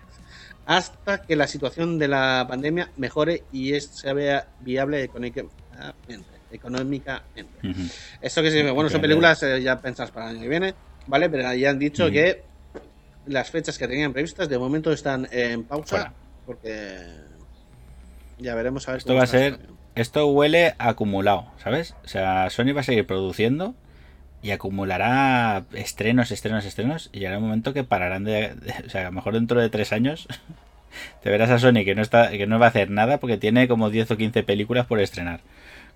hasta 0.66 1.22
que 1.22 1.36
la 1.36 1.46
situación 1.46 1.98
de 1.98 2.08
la 2.08 2.44
pandemia 2.48 2.90
mejore 2.96 3.44
y 3.52 3.72
es, 3.74 3.86
se 3.86 4.12
vea 4.12 4.48
viable 4.60 5.02
económicamente. 5.02 5.54
Económicamente. 6.50 7.68
Ujú. 7.68 7.82
Esto 8.20 8.42
que 8.42 8.48
significa, 8.50 8.72
bueno, 8.72 8.90
son 8.90 9.00
películas 9.00 9.42
eh, 9.42 9.62
ya 9.62 9.80
pensadas 9.80 10.10
para 10.10 10.26
el 10.30 10.36
año 10.36 10.42
que 10.42 10.48
viene, 10.48 10.74
¿vale? 11.06 11.28
Pero 11.30 11.52
ya 11.54 11.70
han 11.70 11.78
dicho 11.78 12.10
que 12.10 12.42
las 13.26 13.50
fechas 13.50 13.76
que 13.78 13.88
tenían 13.88 14.12
previstas 14.12 14.48
de 14.48 14.58
momento 14.58 14.92
están 14.92 15.26
en 15.32 15.64
pausa 15.64 15.96
Fuera. 15.96 16.12
porque 16.46 16.98
ya 18.38 18.54
veremos 18.54 18.86
a 18.88 18.92
ver 18.92 18.98
Esto 18.98 19.14
va 19.14 19.24
a 19.24 19.26
ser. 19.26 19.54
esto. 19.54 19.76
Esto 19.96 20.26
huele 20.26 20.74
acumulado, 20.78 21.50
¿sabes? 21.62 21.94
O 22.04 22.08
sea, 22.08 22.50
Sony 22.50 22.72
va 22.76 22.80
a 22.80 22.84
seguir 22.84 23.06
produciendo 23.06 23.74
y 24.42 24.50
acumulará 24.50 25.64
estrenos, 25.72 26.30
estrenos, 26.30 26.66
estrenos. 26.66 27.08
Y 27.14 27.20
llegará 27.20 27.38
un 27.38 27.44
momento 27.44 27.72
que 27.72 27.82
pararán 27.82 28.22
de. 28.24 28.54
de- 28.54 28.74
o 28.86 28.90
sea, 28.90 29.00
a 29.00 29.04
lo 29.04 29.12
mejor 29.12 29.32
dentro 29.32 29.58
de 29.58 29.70
tres 29.70 29.92
años 29.94 30.28
te 31.22 31.30
verás 31.30 31.48
a 31.50 31.58
Sony 31.58 31.82
que 31.84 31.94
no, 31.94 32.02
está, 32.02 32.30
que 32.30 32.46
no 32.46 32.58
va 32.58 32.66
a 32.66 32.68
hacer 32.68 32.90
nada 32.90 33.18
porque 33.18 33.38
tiene 33.38 33.66
como 33.68 33.88
10 33.88 34.10
o 34.10 34.16
15 34.18 34.42
películas 34.42 34.84
por 34.86 35.00
estrenar. 35.00 35.40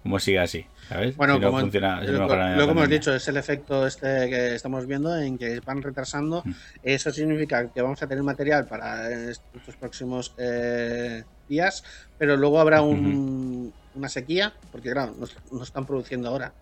Como 0.02 0.19
siga 0.19 0.42
así, 0.45 0.64
¿sabes? 0.88 1.14
Bueno, 1.16 1.35
Si 1.35 1.40
no 1.40 1.47
como 1.49 1.61
funciona, 1.61 2.00
si 2.00 2.07
no 2.12 2.26
lo, 2.26 2.28
que 2.28 2.71
hemos 2.71 2.88
dicho 2.88 3.14
es 3.14 3.28
el 3.28 3.37
efecto 3.37 3.87
este 3.87 4.30
que 4.30 4.54
estamos 4.54 4.87
viendo 4.87 5.14
en 5.16 5.37
que 5.37 5.61
van 5.61 5.83
retrasando. 5.83 6.42
Mm. 6.45 6.52
Eso 6.83 7.12
significa 7.12 7.69
que 7.69 7.83
vamos 7.83 8.02
a 8.02 8.07
tener 8.07 8.25
material 8.25 8.66
para 8.66 9.11
estos 9.30 9.76
próximos 9.78 10.35
eh, 10.38 11.23
días, 11.49 11.85
pero 12.16 12.37
luego 12.37 12.61
habrá 12.61 12.80
un- 12.80 13.73
una 13.95 14.09
sequía, 14.09 14.54
porque 14.73 14.90
claro, 14.90 15.14
no 15.52 15.62
están 15.62 15.85
produciendo 15.85 16.28
ahora. 16.30 16.52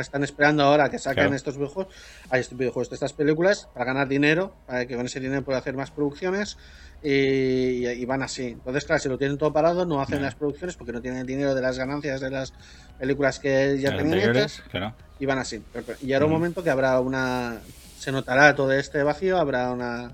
Están 0.00 0.24
esperando 0.24 0.62
ahora 0.62 0.88
que 0.90 0.98
saquen 0.98 1.24
Claro. 1.24 1.34
estos 1.36 1.56
videojuegos, 1.56 1.94
hay 2.30 2.40
estos 2.40 2.56
videojuegos, 2.58 2.92
estas 2.92 3.12
películas, 3.12 3.68
para 3.72 3.84
ganar 3.86 4.08
dinero, 4.08 4.56
para 4.66 4.86
que 4.86 4.96
con 4.96 5.06
ese 5.06 5.20
dinero 5.20 5.44
puedan 5.44 5.60
hacer 5.60 5.74
más 5.76 5.90
producciones 5.90 6.56
y, 7.02 7.86
y 7.86 8.04
van 8.06 8.22
así. 8.22 8.46
Entonces, 8.46 8.84
claro, 8.84 9.00
si 9.00 9.08
lo 9.08 9.18
tienen 9.18 9.36
todo 9.38 9.52
parado, 9.52 9.84
no 9.84 10.00
hacen 10.00 10.16
Vale. 10.16 10.26
las 10.26 10.34
producciones 10.36 10.76
porque 10.76 10.92
no 10.92 11.02
tienen 11.02 11.20
el 11.20 11.26
dinero 11.26 11.54
de 11.54 11.60
las 11.60 11.76
ganancias 11.78 12.20
de 12.20 12.30
las 12.30 12.52
películas 12.96 13.38
que 13.38 13.78
ya 13.78 13.96
tenían 13.96 14.18
hechas 14.20 14.62
claro. 14.70 14.94
y 15.18 15.26
van 15.26 15.38
así. 15.38 15.62
Y 16.00 16.12
ahora 16.12 16.26
un 16.26 16.32
Ujú. 16.32 16.38
momento 16.38 16.62
que 16.62 16.70
habrá 16.70 16.98
una. 17.00 17.60
Se 17.98 18.10
notará 18.12 18.54
todo 18.54 18.72
este 18.72 19.02
vacío, 19.02 19.38
habrá 19.38 19.70
una. 19.72 20.12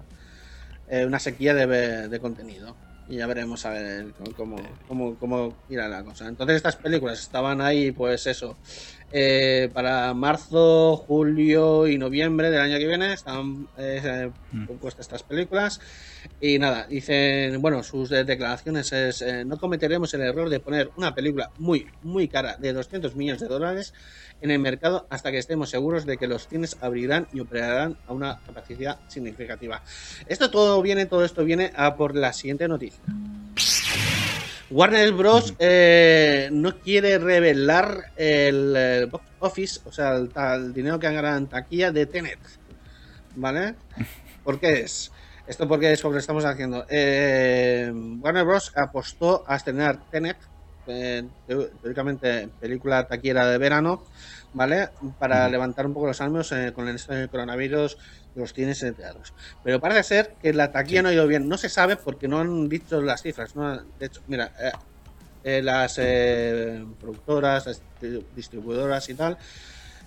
eh, 0.91 1.05
una 1.05 1.19
sequía 1.19 1.53
de, 1.55 2.09
de 2.09 2.21
contenido. 2.21 2.77
Y 3.11 3.17
ya 3.17 3.27
veremos 3.27 3.65
a 3.65 3.71
ver 3.71 4.15
cómo, 4.37 4.57
cómo, 4.87 5.19
cómo 5.19 5.57
irá 5.69 5.89
la 5.89 6.03
cosa. 6.05 6.29
Entonces, 6.29 6.57
estas 6.57 6.77
películas 6.77 7.19
estaban 7.21 7.61
ahí, 7.63 7.91
pues 7.91 8.27
eso. 8.27 8.59
Eh, 9.11 9.71
para 9.73 10.13
marzo, 10.15 10.97
julio 10.97 11.87
y 11.89 11.97
noviembre 11.99 12.51
del 12.51 12.61
año 12.61 12.79
que 12.79 12.87
viene 12.87 13.13
estaban 13.15 13.67
eh, 13.79 14.31
Mm. 14.53 14.67
puestas 14.79 15.07
estas 15.07 15.23
películas. 15.23 15.81
Y 16.41 16.59
nada, 16.59 16.87
dicen, 16.87 17.61
bueno, 17.61 17.83
sus 17.83 18.09
de- 18.11 18.25
declaraciones 18.25 18.93
es, 18.93 19.21
eh, 19.23 19.45
no 19.45 19.59
cometeremos 19.59 20.13
el 20.15 20.23
error 20.23 20.49
de 20.49 20.61
poner 20.61 20.91
una 20.97 21.15
película 21.15 21.51
muy, 21.59 21.87
muy 22.03 22.29
cara 22.29 22.57
de 22.57 22.73
200 22.73 23.15
millones 23.15 23.41
de 23.43 23.49
dólares 23.49 23.93
en 24.41 24.51
el 24.51 24.59
mercado 24.59 25.07
hasta 25.11 25.31
que 25.31 25.39
estemos 25.39 25.69
seguros 25.71 26.07
de 26.07 26.17
que 26.17 26.27
los 26.29 26.47
cines 26.49 26.77
abrirán 26.81 27.27
y 27.33 27.41
operarán 27.41 27.97
a 28.07 28.13
una 28.13 28.39
capacidad 28.47 28.99
significativa. 29.09 29.83
Esto 30.27 30.51
todo 30.51 30.81
viene, 30.81 31.07
todo 31.07 31.25
esto 31.25 31.45
viene 31.45 31.73
a 31.77 31.97
por 31.97 32.15
la 32.15 32.33
siguiente 32.33 32.69
noticia. 32.69 33.01
Warner 34.71 35.13
Bros. 35.13 35.55
eh, 35.59 36.51
no 36.53 36.79
quiere 36.79 37.19
revelar 37.19 38.13
el, 38.17 38.75
eh, 38.77 39.09
box 39.11 39.25
office, 39.39 39.81
o 39.87 39.93
sea, 39.93 40.17
el, 40.17 40.75
dinero 40.75 40.99
que 40.99 41.07
han 41.07 41.15
ganado 41.15 41.39
en 41.39 41.47
taquilla 41.47 41.91
de 41.91 42.05
Tenet. 42.05 42.39
¿Vale? 43.37 43.77
¿Por 44.45 44.61
qué 44.61 44.81
es? 44.81 45.11
Esto 45.47 45.67
porque 45.67 45.93
es 45.93 46.05
lo 46.05 46.13
que 46.13 46.19
estamos 46.19 46.45
haciendo. 46.45 46.85
Eh, 46.91 47.91
Warner 48.21 48.45
Bros. 48.45 48.73
apostó 48.77 49.43
a 49.47 49.57
estrenar 49.57 50.01
Tenet, 50.11 50.37
eh, 50.87 51.25
teóricamente 51.47 52.49
película 52.61 53.07
taquillera 53.07 53.49
de 53.49 53.57
verano, 53.57 54.05
¿vale? 54.53 54.91
Para 55.19 55.49
levantar 55.49 55.87
un 55.87 55.95
poco 55.95 56.09
los 56.09 56.21
ánimos 56.21 56.53
con 56.75 56.89
el 56.89 57.29
coronavirus 57.31 57.97
los 58.35 58.53
y 58.57 58.93
teatros. 58.93 59.35
Pero 59.63 59.81
parece 59.81 60.03
ser 60.03 60.37
que 60.41 60.53
la 60.53 60.71
taquilla 60.71 61.03
no 61.03 61.09
ha 61.09 61.13
ido 61.15 61.27
bien. 61.27 61.49
No 61.49 61.59
se 61.59 61.69
sabe 61.69 61.97
porque 61.97 62.29
no 62.29 62.39
han 62.41 62.69
dicho 62.69 63.01
las 63.03 63.23
cifras. 63.23 63.55
¿no? 63.57 63.83
De 63.99 64.07
hecho, 64.07 64.23
mira, 64.27 64.53
eh, 64.61 64.73
eh, 65.43 65.63
las 65.63 65.99
eh, 65.99 66.85
productoras, 67.01 67.67
las 67.67 67.83
distri- 68.01 68.27
distribuidoras 68.31 69.09
y 69.09 69.15
tal, 69.15 69.39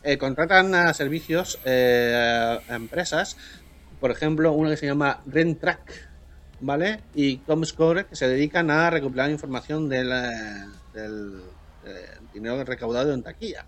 eh, 0.03 0.17
contratan 0.17 0.73
a 0.75 0.93
servicios 0.93 1.59
eh, 1.65 2.59
a- 2.67 2.75
empresas, 2.75 3.37
por 3.99 4.11
ejemplo, 4.11 4.53
una 4.53 4.71
que 4.71 4.77
se 4.77 4.87
llama 4.87 5.21
Rentrack, 5.25 6.09
¿vale? 6.59 7.03
Y 7.13 7.43
Comscore, 7.43 8.05
que 8.07 8.15
se 8.15 8.27
dedican 8.27 8.71
a 8.71 8.89
recopilar 8.89 9.29
información 9.29 9.89
del, 9.89 10.09
del, 10.91 11.43
eh, 11.83 12.07
dinero 12.31 12.63
recaudado 12.63 13.13
en 13.13 13.23
taquilla, 13.23 13.67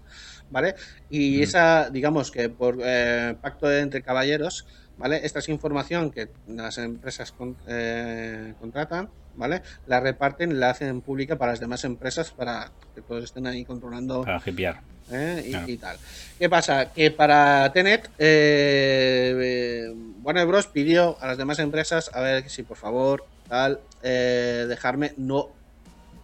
¿vale? 0.53 0.75
Y 1.09 1.39
Mm. 1.39 1.43
esa, 1.43 1.89
digamos 1.89 2.31
que 2.31 2.47
por 2.49 2.77
eh, 2.81 3.35
pacto 3.41 3.69
entre 3.75 4.01
caballeros, 4.03 4.65
¿vale? 4.95 5.19
Esta 5.23 5.39
es 5.39 5.49
información 5.49 6.11
que 6.11 6.29
las 6.45 6.77
empresas 6.77 7.31
con- 7.31 7.57
eh, 7.67 8.53
contratan, 8.59 9.09
¿vale? 9.33 9.63
La 9.87 9.99
reparten, 9.99 10.59
la 10.59 10.69
hacen 10.69 11.01
pública 11.01 11.35
para 11.37 11.51
las 11.53 11.59
demás 11.59 11.83
empresas 11.83 12.31
para 12.31 12.71
que 12.93 13.01
todos 13.01 13.23
estén 13.23 13.47
ahí 13.47 13.65
controlando 13.65 14.21
Para 14.23 14.41
hipear. 14.45 14.81
¿eh? 15.11 15.43
y, 15.47 15.49
Claro. 15.49 15.67
y 15.69 15.77
tal. 15.77 15.97
¿Qué 16.37 16.47
pasa? 16.49 16.91
Que 16.93 17.09
para 17.11 17.71
Tenet, 17.73 18.09
eh, 18.19 19.33
eh, 19.41 19.93
Warner 20.21 20.45
Bros. 20.45 20.67
pidió 20.67 21.17
a 21.19 21.27
las 21.27 21.37
demás 21.37 21.57
empresas 21.59 22.11
a 22.13 22.21
ver 22.21 22.47
si 22.49 22.61
por 22.63 22.77
favor, 22.77 23.25
tal, 23.49 23.81
eh, 24.03 24.65
dejarme 24.69 25.13
no 25.17 25.49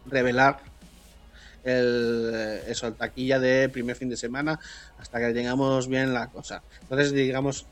revelar 0.05 0.59
el, 1.69 2.31
eh, 2.33 2.63
eso, 2.67 2.91
taquilla 2.93 3.39
de 3.39 3.69
primer 3.69 3.95
fin 3.95 4.09
de 4.09 4.17
semana 4.17 4.59
hasta 4.97 5.19
que 5.19 5.33
tengamos 5.33 5.87
bien 5.87 6.13
la 6.13 6.27
cosa. 6.27 6.63
Entonces, 6.81 7.11
digamos, 7.13 7.65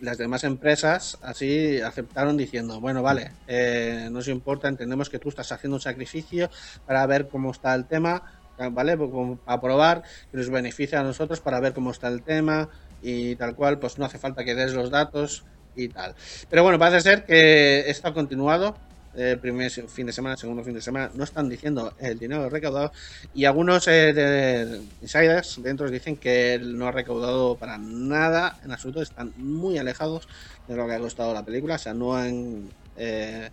las 0.00 0.18
demás 0.18 0.44
empresas 0.44 1.18
así 1.22 1.80
aceptaron 1.80 2.36
diciendo, 2.36 2.80
bueno, 2.80 3.02
vale, 3.02 3.32
eh, 3.46 4.04
no 4.04 4.18
nos 4.18 4.28
importa, 4.28 4.68
entendemos 4.68 5.08
que 5.08 5.18
tú 5.18 5.28
estás 5.28 5.52
haciendo 5.52 5.76
un 5.76 5.80
sacrificio 5.80 6.50
para 6.86 7.06
ver 7.06 7.28
cómo 7.28 7.50
está 7.50 7.74
el 7.74 7.86
tema, 7.86 8.22
¿vale? 8.70 8.96
Pues 8.96 9.38
Para 9.44 9.60
probar, 9.60 10.02
que 10.30 10.36
nos 10.36 10.50
beneficia 10.50 11.00
a 11.00 11.04
nosotros 11.04 11.40
para 11.40 11.60
ver 11.60 11.72
cómo 11.72 11.90
está 11.90 12.08
el 12.08 12.22
tema 12.22 12.68
y 13.02 13.36
tal 13.36 13.54
cual, 13.54 13.78
pues 13.78 13.98
no 13.98 14.04
hace 14.04 14.18
falta 14.18 14.44
que 14.44 14.54
des 14.54 14.72
los 14.72 14.90
datos 14.90 15.44
y 15.76 15.88
tal. 15.88 16.14
Pero 16.50 16.62
bueno, 16.62 16.78
parece 16.78 17.00
ser 17.00 17.24
que 17.24 17.88
esto 17.88 18.08
ha 18.08 18.14
continuado. 18.14 18.76
Eh, 19.14 19.36
primer 19.40 19.70
fin 19.70 20.06
de 20.06 20.12
semana, 20.12 20.36
segundo 20.36 20.62
fin 20.64 20.74
de 20.74 20.82
semana, 20.82 21.10
no 21.14 21.24
están 21.24 21.48
diciendo 21.48 21.94
el 21.98 22.18
dinero 22.18 22.48
recaudado 22.50 22.92
y 23.32 23.44
algunos 23.44 23.86
eh, 23.88 24.12
de- 24.12 24.82
insiders 25.00 25.60
dentro 25.62 25.90
dicen 25.90 26.18
que 26.18 26.58
no 26.62 26.86
ha 26.88 26.92
recaudado 26.92 27.58
para 27.58 27.78
nada 27.78 28.58
en 28.62 28.72
absoluto, 28.72 29.02
están 29.02 29.32
muy 29.36 29.78
alejados 29.78 30.28
de 30.66 30.76
lo 30.76 30.86
que 30.86 30.94
ha 30.94 31.00
costado 31.00 31.32
la 31.34 31.44
película, 31.44 31.76
o 31.76 31.78
sea, 31.78 31.94
no 31.94 32.16
han, 32.16 32.72
eh, 32.94 33.50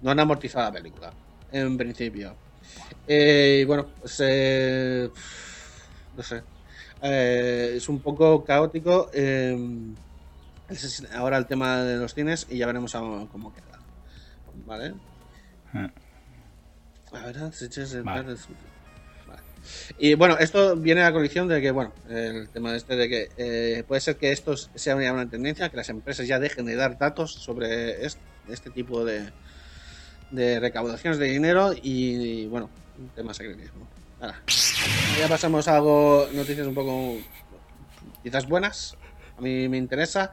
no 0.00 0.10
han 0.10 0.20
amortizado 0.20 0.66
la 0.66 0.72
película 0.72 1.16
en 1.48 1.76
principio. 1.76 2.38
Y 3.06 3.64
bueno, 3.64 3.94
pues 4.00 4.20
no 6.12 6.22
sé, 6.22 6.44
es 7.00 7.88
un 7.88 8.00
poco 8.02 8.44
caótico. 8.44 9.10
ese 10.68 10.86
es 10.88 11.10
ahora 11.12 11.38
el 11.38 11.46
tema 11.46 11.82
de 11.84 11.96
los 11.96 12.12
cines 12.14 12.46
y 12.50 12.58
ya 12.58 12.66
veremos 12.66 12.92
cómo 13.30 13.52
queda. 13.52 13.73
¿Vale? 14.66 14.94
Ah. 15.72 15.90
A 17.12 17.26
ver, 17.26 17.52
si 17.52 17.66
echas 17.66 17.92
el 17.94 18.02
Vale. 18.02 18.34
de-. 18.34 18.38
Y 19.98 20.14
bueno, 20.14 20.36
esto 20.38 20.76
viene 20.76 21.02
a 21.04 21.12
colisión 21.12 21.48
de 21.48 21.60
que, 21.62 21.70
bueno, 21.70 21.92
el 22.08 22.48
tema 22.50 22.76
este 22.76 22.96
de 22.96 23.08
que 23.08 23.28
eh, 23.38 23.82
puede 23.88 24.00
ser 24.00 24.16
que 24.16 24.30
esto 24.30 24.56
sea 24.56 24.94
una, 24.94 25.28
tendencia, 25.28 25.70
que 25.70 25.76
las 25.78 25.88
empresas 25.88 26.26
ya 26.28 26.38
dejen 26.38 26.66
de 26.66 26.76
dar 26.76 26.98
datos 26.98 27.32
sobre 27.32 28.04
est- 28.04 28.18
este, 28.48 28.68
tipo 28.70 29.04
de, 29.06 29.30
de 30.30 30.60
recaudaciones 30.60 31.18
de 31.18 31.26
dinero 31.26 31.72
y, 31.80 32.46
bueno, 32.46 32.68
un 32.98 33.08
tema 33.10 33.28
de 33.30 33.34
secretismo. 33.34 33.88
Ahora, 34.20 34.42
ya 35.18 35.28
pasamos 35.28 35.66
a 35.66 35.76
algo, 35.76 36.28
noticias 36.34 36.66
un 36.66 36.74
poco 36.74 37.16
quizás 38.22 38.46
buenas. 38.46 38.96
A 39.38 39.40
mí 39.40 39.68
me 39.68 39.78
interesa. 39.78 40.32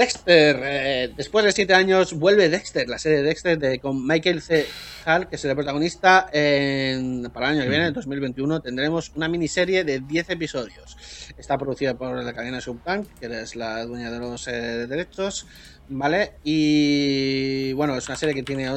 Dexter, 0.00 0.60
eh, 0.64 1.12
después 1.14 1.44
de 1.44 1.52
siete 1.52 1.74
años 1.74 2.14
vuelve 2.14 2.48
Dexter, 2.48 2.88
la 2.88 2.98
serie 2.98 3.18
de 3.18 3.24
Dexter 3.24 3.58
de, 3.58 3.78
con 3.80 4.06
Michael 4.06 4.40
C. 4.40 4.66
Hall, 5.04 5.28
que 5.28 5.36
es 5.36 5.44
el 5.44 5.54
protagonista. 5.54 6.30
En, 6.32 7.28
para 7.30 7.48
el 7.48 7.52
año 7.52 7.64
que 7.64 7.68
viene, 7.68 7.88
en 7.88 7.92
2021, 7.92 8.62
tendremos 8.62 9.12
una 9.14 9.28
miniserie 9.28 9.84
de 9.84 10.00
10 10.00 10.30
episodios. 10.30 10.96
Está 11.36 11.58
producida 11.58 11.98
por 11.98 12.24
la 12.24 12.32
cadena 12.32 12.62
Subtank, 12.62 13.08
que 13.20 13.26
es 13.42 13.56
la 13.56 13.84
dueña 13.84 14.10
de 14.10 14.18
los 14.20 14.48
eh, 14.48 14.86
derechos, 14.86 15.46
¿vale? 15.90 16.32
Y 16.44 17.74
bueno, 17.74 17.94
es 17.94 18.08
una 18.08 18.16
serie 18.16 18.34
que 18.34 18.42
tiene 18.42 18.70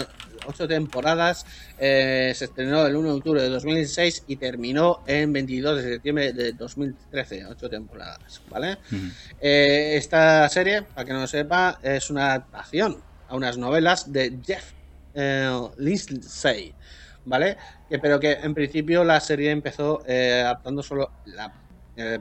ocho 0.45 0.67
temporadas. 0.67 1.45
eh, 1.77 2.33
se 2.35 2.45
estrenó 2.45 2.85
el 2.85 2.95
1 2.95 3.09
de 3.09 3.15
octubre 3.15 3.41
de 3.41 3.49
2006 3.49 4.23
y 4.27 4.35
terminó 4.37 5.01
en 5.05 5.33
22 5.33 5.83
de 5.83 5.91
septiembre 5.93 6.33
de 6.33 6.53
2013. 6.53 7.45
Ocho 7.47 7.69
temporadas, 7.69 8.41
¿vale? 8.49 8.77
Eh, 9.39 9.95
esta 9.97 10.47
serie, 10.49 10.83
para 10.83 11.05
que 11.05 11.13
no 11.13 11.21
lo 11.21 11.27
sepa, 11.27 11.79
es 11.81 12.09
una 12.09 12.27
adaptación 12.27 13.01
a 13.27 13.35
unas 13.35 13.57
novelas 13.57 14.11
de 14.11 14.37
Jeff 14.45 14.71
eh, 15.13 15.49
Lindsay, 15.77 16.73
¿vale? 17.25 17.57
Que, 17.89 17.99
pero 17.99 18.19
que 18.19 18.33
en 18.33 18.53
principio 18.53 19.03
la 19.03 19.19
serie 19.19 19.51
empezó 19.51 20.03
adaptando 20.07 20.83
solo 20.83 21.11
la 21.25 21.53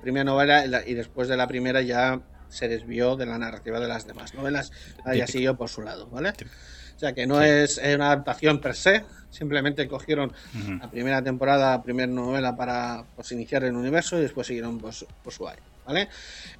primera 0.02 0.24
novela 0.24 0.82
y, 0.86 0.94
después 0.94 1.28
de 1.28 1.36
la 1.36 1.46
primera 1.46 1.80
ya 1.80 2.20
se 2.48 2.68
desvió 2.68 3.16
de 3.16 3.24
la 3.24 3.38
narrativa 3.38 3.80
de 3.80 3.88
las 3.88 4.06
demás 4.06 4.34
novelas, 4.34 4.70
ah, 5.04 5.14
ya 5.14 5.24
Típico. 5.24 5.32
siguió 5.32 5.56
por 5.56 5.70
su 5.70 5.80
lado, 5.80 6.06
¿vale? 6.08 6.32
Típico. 6.32 6.54
O 7.02 7.04
sea 7.04 7.14
que 7.14 7.26
no 7.26 7.40
Sí. 7.40 7.48
es 7.48 7.78
una 7.78 8.12
adaptación 8.12 8.60
per 8.60 8.76
se, 8.76 9.04
simplemente 9.28 9.88
cogieron 9.88 10.30
Ujú. 10.30 10.78
la 10.80 10.88
primera 10.88 11.20
temporada, 11.20 11.72
la 11.72 11.82
primera 11.82 12.06
novela 12.06 12.54
para 12.56 13.04
pues, 13.16 13.32
iniciar 13.32 13.64
el 13.64 13.74
universo 13.74 14.18
y 14.18 14.22
después 14.22 14.46
siguieron 14.46 14.80
pues, 14.80 15.04
por 15.20 15.32
su 15.32 15.48
aire, 15.48 15.64
¿vale? 15.84 16.08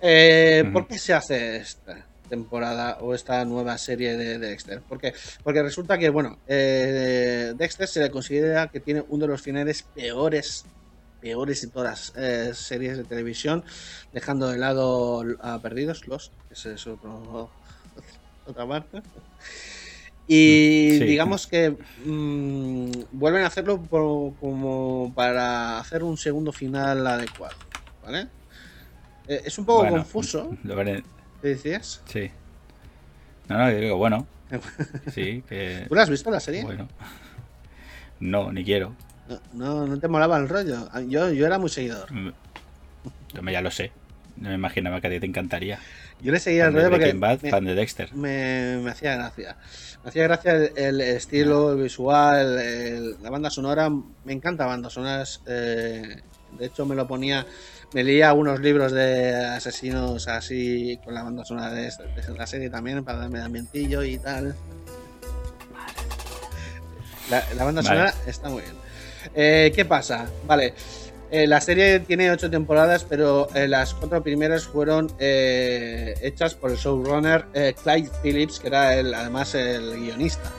Eh, 0.01 0.65
¿Por 0.73 0.83
Ujú. 0.83 0.89
qué 0.89 0.99
se 0.99 1.15
hace 1.15 1.59
esta 1.59 2.09
temporada 2.29 2.99
o 3.03 3.15
esta 3.15 3.45
nueva 3.45 3.79
serie 3.79 4.17
de 4.17 4.41
Dexter? 4.41 4.83
Porque, 4.89 5.15
porque 5.45 5.63
resulta 5.63 5.97
que, 5.97 6.09
bueno, 6.11 6.43
eh, 6.45 7.53
Dexter 7.55 7.87
se 7.87 8.01
le 8.01 8.11
considera 8.11 8.67
que 8.67 8.81
tiene 8.81 9.05
uno 9.07 9.27
de 9.27 9.31
los 9.33 9.43
finales 9.43 9.85
peores 9.95 10.67
peores 11.21 11.61
de 11.61 11.71
todas 11.71 11.89
las 11.89 12.13
eh, 12.17 12.53
series 12.53 12.97
de 12.97 13.05
televisión, 13.05 13.63
dejando 14.11 14.49
de 14.49 14.59
lado 14.59 15.23
a 15.39 15.63
Perdidos, 15.63 16.09
los, 16.09 16.33
ese 16.51 16.75
es 16.75 16.85
otro, 16.89 17.53
otra 18.45 18.67
parte. 18.67 19.03
Y 20.29 20.97
Sí. 20.99 21.05
digamos 21.05 21.47
que 21.47 21.77
mm, 22.05 22.91
vuelven 23.13 23.43
a 23.43 23.49
hacerlo 23.49 23.81
por- 23.83 24.35
como 24.37 25.13
para 25.15 25.79
hacer 25.79 26.03
un 26.05 26.17
segundo 26.17 26.53
final 26.53 27.07
adecuado. 27.07 27.57
¿vale? 28.05 28.29
Eh, 29.29 29.43
es 29.45 29.59
un 29.59 29.65
poco 29.65 29.81
Bueno, 29.81 29.97
confuso, 29.99 30.57
lo 30.65 30.75
veré. 30.77 31.03
¿qué 31.41 31.49
decías? 31.49 32.03
Sí. 32.07 32.31
No, 33.49 33.59
no, 33.59 33.71
yo 33.71 33.79
digo, 33.79 33.97
bueno. 33.97 34.27
Sí, 35.15 35.43
que. 35.49 35.87
¿Tú 35.89 35.95
la 35.95 36.03
has 36.03 36.11
visto 36.11 36.31
la 36.31 36.41
serie? 36.41 36.63
Bueno. 36.63 36.89
No, 38.21 38.53
ni 38.53 38.65
quiero. 38.65 38.95
No, 39.29 39.41
no, 39.53 39.87
no 39.87 39.99
te 39.99 40.09
molaba 40.09 40.37
el 40.39 40.49
rollo. 40.49 40.89
Ah, 40.93 41.01
Yo, 41.01 41.31
yo 41.33 41.47
era 41.47 41.59
muy 41.59 41.69
seguidor. 41.71 42.11
Mm. 42.13 42.31
Yo 43.35 43.43
me- 43.43 43.53
ya 43.53 43.61
lo 43.63 43.71
sé. 43.71 43.93
No 44.37 44.49
me 44.49 44.55
imaginaba 44.55 45.01
que 45.01 45.07
a 45.07 45.11
ti 45.11 45.21
te 45.21 45.27
encantaría. 45.27 45.79
Yo 46.23 46.31
le 46.33 46.39
seguía 46.39 46.67
el 46.67 46.73
rollo 46.75 46.91
porque 46.91 47.13
Bad, 47.15 47.41
me, 47.43 47.51
fan 47.51 47.65
de 47.65 47.75
Dexter. 47.75 48.15
me- 48.15 48.79
me 48.83 48.91
hacía 48.93 49.17
gracia. 49.17 49.57
Me 50.05 50.09
hacía 50.11 50.23
gracia 50.23 50.53
el, 50.55 50.73
el 50.77 51.01
estilo, 51.01 51.73
el 51.73 51.83
visual, 51.83 52.59
el- 52.61 53.23
la 53.23 53.29
banda 53.31 53.51
sonora. 53.51 53.91
Me 54.25 54.33
encanta 54.33 54.67
bandas 54.67 54.93
sonoras. 54.93 55.41
eh, 55.47 56.21
de 56.59 56.67
hecho, 56.67 56.85
me 56.87 56.95
lo 56.95 57.09
ponía, 57.09 57.45
me 57.95 58.05
leía 58.05 58.33
unos 58.35 58.61
libros 58.61 58.93
de 58.93 59.35
asesinos 59.35 60.29
así 60.29 60.99
con 61.03 61.15
la 61.15 61.23
banda 61.23 61.45
sonora 61.45 61.71
de, 61.73 61.91
la 62.37 62.47
serie 62.47 62.69
también 62.71 63.03
para 63.05 63.19
darme 63.19 63.41
ambientillo 63.41 64.03
y 64.05 64.19
tal. 64.19 64.55
La, 67.31 67.43
la 67.57 67.65
banda 67.65 67.81
Vale. 67.83 67.89
sonora 67.89 68.15
está 68.27 68.49
muy 68.51 68.63
bien. 68.63 68.75
Eh, 69.35 69.73
¿Qué 69.75 69.85
pasa? 69.85 70.27
Vale. 70.47 70.75
Eh, 71.33 71.47
la 71.47 71.63
serie 71.63 71.99
tiene 72.01 72.31
ocho 72.31 72.51
temporadas, 72.51 73.05
pero 73.09 73.49
eh, 73.55 73.67
las 73.67 73.95
cuatro 73.95 74.23
primeras 74.23 74.65
fueron 74.65 75.11
eh, 75.19 76.15
hechas 76.21 76.53
por 76.55 76.71
el 76.71 76.77
showrunner 76.77 77.47
Clyde 77.83 78.11
Phillips, 78.23 78.61
que 78.61 78.67
era 78.67 78.95
el, 78.97 79.15
además 79.15 79.55
el 79.55 79.97
guionista. 79.97 80.53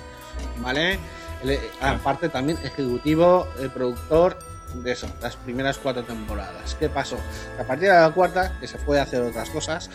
¿Vale? 0.57 0.97
El, 1.43 1.59
aparte 1.79 2.27
también 2.27 2.57
ejecutivo, 2.63 3.47
productor 3.71 4.39
de 4.73 4.93
eso, 4.93 5.07
las 5.21 5.35
primeras 5.35 5.77
cuatro 5.77 6.03
temporadas. 6.03 6.75
¿Qué 6.79 6.89
pasó? 6.89 7.17
Que 7.55 7.61
a 7.61 7.67
partir 7.67 7.89
de 7.89 7.93
la 7.93 8.09
cuarta, 8.09 8.57
que 8.59 8.67
se 8.67 8.79
a 8.97 9.03
hacer 9.03 9.21
otras 9.21 9.51
cosas, 9.51 9.91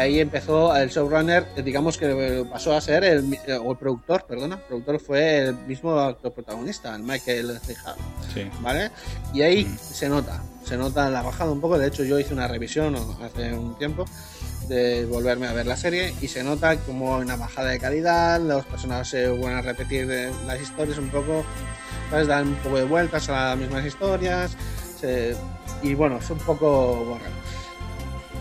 ahí 0.00 0.20
empezó 0.20 0.74
el 0.76 0.88
showrunner, 0.90 1.46
eh, 1.56 1.62
digamos 1.62 1.96
que 1.98 2.06
eh, 2.40 2.44
pasó 2.50 2.74
a 2.74 2.80
ser 2.80 3.04
el, 3.04 3.32
eh, 3.46 3.54
o 3.62 3.72
el 3.72 3.78
productor, 3.78 4.24
perdona, 4.26 4.56
el 4.56 4.62
productor 4.62 5.00
fue 5.00 5.38
el 5.44 5.54
mismo 5.66 5.98
actor 5.98 6.32
protagonista, 6.32 6.94
el 6.94 7.02
Michael 7.02 7.58
C. 7.64 7.76
Sí. 8.34 8.50
¿vale? 8.60 8.90
Y 9.32 9.42
ahí 9.42 9.64
Mm. 9.64 9.78
se 9.78 10.08
nota, 10.08 10.42
se 10.64 10.76
nota 10.76 11.08
la 11.10 11.22
bajada 11.22 11.50
un 11.50 11.60
poco, 11.60 11.78
de 11.78 11.88
hecho 11.88 12.04
yo 12.04 12.18
hice 12.18 12.32
una 12.34 12.48
revisión 12.48 12.96
hace 13.22 13.52
un 13.52 13.76
tiempo 13.78 14.04
de 14.68 15.04
volverme 15.06 15.48
a 15.48 15.52
ver 15.52 15.66
la 15.66 15.76
serie 15.76 16.14
y 16.20 16.28
se 16.28 16.44
nota 16.44 16.76
como 16.76 17.16
hay 17.16 17.22
una 17.22 17.36
bajada 17.36 17.70
de 17.70 17.80
calidad, 17.80 18.40
los 18.40 18.64
personajes 18.66 19.08
se 19.08 19.28
vuelven 19.28 19.58
a 19.58 19.62
repetir 19.62 20.06
las 20.46 20.60
historias 20.60 20.98
un 20.98 21.08
poco, 21.08 21.44
¿sabes? 22.10 22.28
Dan 22.28 22.48
un 22.48 22.54
poco 22.56 22.76
de 22.76 22.84
vueltas 22.84 23.28
a 23.28 23.48
las 23.50 23.58
mismas 23.58 23.84
historias 23.84 24.52
se- 25.00 25.34
y 25.82 25.94
bueno, 25.94 26.18
es 26.18 26.30
un 26.30 26.38
poco 26.38 26.94
borrado. 27.04 27.32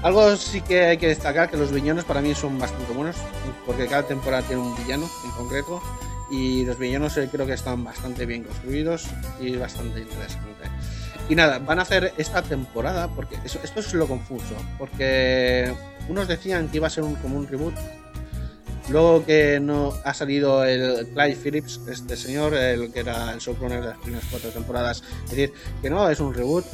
Algo 0.02 0.36
sí 0.38 0.62
que 0.62 0.82
hay 0.86 0.98
que 0.98 1.08
destacar 1.08 1.50
que 1.50 1.58
los 1.58 1.72
villanos 1.74 2.06
para 2.06 2.22
mí 2.22 2.34
son 2.34 2.58
bastante 2.58 2.94
buenos, 2.94 3.18
porque 3.66 3.86
cada 3.88 4.04
temporada 4.04 4.44
tiene 4.44 4.62
un 4.62 4.76
villano 4.78 5.10
en 5.26 5.32
concreto 5.32 5.82
y 6.32 6.64
los 6.66 6.78
villanos 6.80 7.18
eh, 7.18 7.28
creo 7.30 7.46
que 7.46 7.54
están 7.54 7.84
bastante 7.84 8.26
bien 8.26 8.44
construidos 8.44 9.08
y 9.42 9.58
bastante 9.58 10.00
interesante. 10.00 10.48
Y 11.28 11.36
nada, 11.36 11.60
van 11.60 11.80
a 11.80 11.82
hacer 11.82 12.14
esta 12.18 12.42
temporada, 12.42 13.08
porque 13.10 13.38
eso- 13.44 13.60
esto 13.64 13.82
es 13.82 13.94
lo 13.94 14.08
confuso, 14.08 14.56
porque 14.78 15.72
unos 16.08 16.28
decían 16.28 16.70
que 16.70 16.78
iba 16.78 16.88
a 16.88 16.90
ser 16.90 17.04
un, 17.04 17.16
como 17.16 17.38
un 17.38 17.48
reboot, 17.48 17.76
luego 18.90 19.24
que 19.26 19.60
no 19.60 19.94
ha 20.06 20.14
salido 20.14 20.64
el 20.64 21.08
Clyde 21.14 21.36
Phillips, 21.36 21.82
este 21.88 22.16
señor, 22.16 22.56
el 22.56 22.92
que 22.92 23.02
era 23.02 23.34
el 23.34 23.40
showrunner 23.40 23.82
de 23.82 23.88
las 23.90 23.98
primeras 24.00 24.26
cuatro 24.32 24.50
temporadas, 24.50 25.04
es 25.26 25.30
decir, 25.30 25.54
que 25.82 25.90
no 25.90 26.10
es 26.10 26.20
un 26.20 26.34
reboot, 26.34 26.66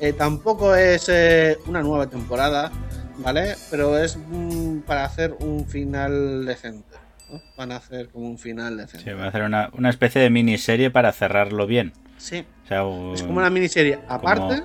eh, 0.00 0.12
tampoco 0.12 0.74
es 0.74 1.08
eh, 1.08 1.58
una 1.66 1.82
nueva 1.82 2.06
temporada, 2.08 2.70
¿vale? 3.18 3.54
Pero 3.70 3.98
es 3.98 4.16
mm, 4.16 4.80
para 4.80 5.04
hacer 5.04 5.34
un 5.40 5.66
final 5.66 6.44
decente. 6.46 6.96
¿no? 7.30 7.40
Van 7.56 7.72
a 7.72 7.76
hacer 7.76 8.08
como 8.08 8.26
un 8.28 8.38
final 8.38 8.76
decente. 8.76 9.10
Sí, 9.10 9.16
va 9.16 9.24
a 9.24 9.28
hacer 9.28 9.42
una, 9.42 9.70
una 9.76 9.90
especie 9.90 10.20
de 10.20 10.30
miniserie 10.30 10.90
para 10.90 11.12
cerrarlo 11.12 11.66
bien. 11.66 11.92
Sí, 12.16 12.44
O 12.64 12.68
sea, 12.68 12.84
o- 12.84 13.14
es 13.14 13.22
como 13.22 13.38
una 13.38 13.50
miniserie 13.50 13.98
aparte 14.08 14.62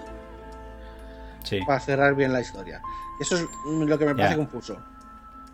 Sí. 1.43 1.60
para 1.67 1.80
cerrar 1.80 2.15
bien 2.15 2.32
la 2.34 2.41
historia. 2.41 2.82
Eso 3.19 3.36
es 3.36 3.43
lo 3.65 4.00
que 4.00 4.06
me 4.06 4.15
parece 4.15 4.38
confuso. 4.38 4.78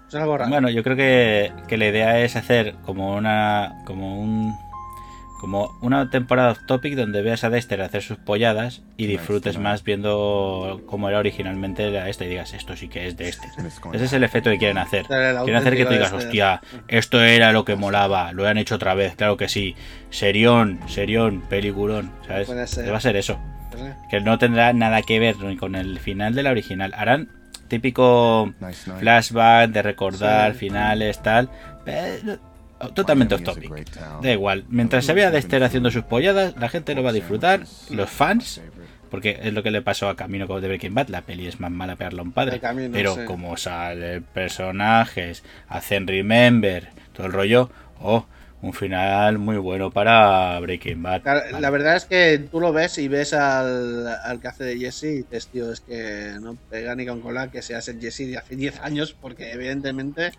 Es 0.07 0.15
algo 0.15 0.37
raro. 0.37 0.49
Bueno, 0.49 0.69
yo 0.69 0.83
creo 0.83 0.95
que, 0.95 1.51
que 1.67 1.77
la 1.77 1.87
idea 1.87 2.19
es 2.19 2.35
hacer 2.35 2.75
como 2.85 3.15
una. 3.15 3.81
como 3.85 4.19
un. 4.21 4.55
Como 5.39 5.75
una 5.81 6.09
temporada 6.11 6.51
off 6.51 6.59
topic 6.67 6.95
donde 6.95 7.21
veas 7.23 7.43
a 7.43 7.49
Dexter 7.49 7.81
hacer 7.81 8.03
sus 8.03 8.17
polladas 8.17 8.83
y 8.97 9.07
disfrutes 9.07 9.57
más 9.57 9.83
viendo 9.83 10.81
cómo 10.85 11.09
era 11.09 11.17
originalmente 11.17 11.89
la 11.89 12.07
esta 12.09 12.25
y 12.25 12.29
digas 12.29 12.53
esto 12.53 12.75
sí 12.75 12.87
que 12.87 13.07
es 13.07 13.17
Dexter. 13.17 13.49
Ese 13.93 14.05
es 14.05 14.13
el 14.13 14.23
efecto 14.23 14.49
que 14.51 14.57
quieren 14.59 14.77
hacer. 14.77 15.05
Quieren 15.07 15.55
hacer 15.55 15.75
que 15.75 15.85
tú 15.85 15.93
digas, 15.93 16.13
hostia, 16.13 16.61
esto 16.87 17.21
era 17.23 17.51
lo 17.51 17.65
que 17.65 17.75
molaba, 17.75 18.31
lo 18.33 18.47
han 18.47 18.57
hecho 18.57 18.75
otra 18.75 18.93
vez, 18.93 19.15
claro 19.15 19.37
que 19.37 19.49
sí. 19.49 19.75
Serión, 20.11 20.79
serión, 20.87 21.41
peliculón, 21.49 22.11
¿sabes? 22.27 22.47
Puede 22.47 22.67
ser. 22.67 22.91
Va 22.93 22.97
a 22.97 23.01
ser 23.01 23.15
eso. 23.15 23.39
Que 24.09 24.19
no 24.19 24.37
tendrá 24.37 24.73
nada 24.73 25.01
que 25.01 25.19
ver 25.19 25.37
ni 25.39 25.55
con 25.55 25.75
el 25.75 25.99
final 25.99 26.35
de 26.35 26.43
la 26.43 26.51
original. 26.51 26.93
Harán 26.95 27.29
típico 27.67 28.51
flashback 28.99 29.69
de 29.71 29.81
recordar 29.83 30.53
Sí. 30.53 30.59
finales, 30.59 31.21
tal. 31.21 31.49
pero 31.85 32.37
totalmente 32.93 33.35
off 33.35 33.43
topic. 33.43 33.71
Da 34.21 34.31
igual. 34.31 34.65
Mientras 34.69 35.05
se 35.05 35.13
vea 35.13 35.31
Dexter 35.31 35.63
haciendo 35.63 35.91
sus 35.91 36.03
polladas, 36.03 36.55
la 36.57 36.69
gente 36.69 36.95
lo 36.95 37.03
va 37.03 37.09
a 37.09 37.13
disfrutar. 37.13 37.63
Los 37.89 38.09
fans, 38.09 38.61
porque 39.09 39.39
es 39.43 39.53
lo 39.53 39.63
que 39.63 39.71
le 39.71 39.81
pasó 39.81 40.09
a 40.09 40.15
Camino 40.15 40.47
de 40.47 40.67
Breaking 40.67 40.93
Bad. 40.93 41.09
La 41.09 41.21
peli 41.21 41.47
es 41.47 41.59
más 41.59 41.71
mala 41.71 41.95
pegarle 41.95 42.19
a 42.19 42.23
un 42.23 42.31
padre. 42.31 42.59
Camino, 42.59 42.91
pero 42.93 43.15
sí. 43.15 43.25
como 43.25 43.57
sale 43.57 44.21
personajes, 44.21 45.43
hacen 45.67 46.07
remember, 46.07 46.89
todo 47.13 47.27
el 47.27 47.33
rollo. 47.33 47.69
Oh, 48.01 48.25
un 48.61 48.73
final 48.73 49.37
muy 49.37 49.57
bueno 49.57 49.89
para 49.89 50.59
Breaking 50.59 51.01
Bad. 51.01 51.23
Vale. 51.23 51.59
La 51.59 51.69
verdad 51.69 51.95
es 51.95 52.05
que 52.05 52.39
tú 52.51 52.59
lo 52.59 52.73
ves 52.73 52.97
y 52.97 53.07
ves 53.07 53.33
al, 53.33 54.07
al 54.07 54.39
que 54.39 54.47
hace 54.47 54.63
de 54.63 54.77
Jesse 54.77 55.03
y 55.03 55.17
dices, 55.17 55.47
tío, 55.47 55.71
es 55.71 55.81
que 55.81 56.33
no 56.41 56.57
pega 56.69 56.95
ni 56.95 57.05
con 57.05 57.21
cola 57.21 57.49
que 57.49 57.61
seas 57.61 57.87
el 57.87 57.99
Jesse 57.99 58.27
de 58.27 58.37
hace 58.37 58.55
10 58.55 58.81
años, 58.81 59.15
porque 59.19 59.51
evidentemente 59.51 60.31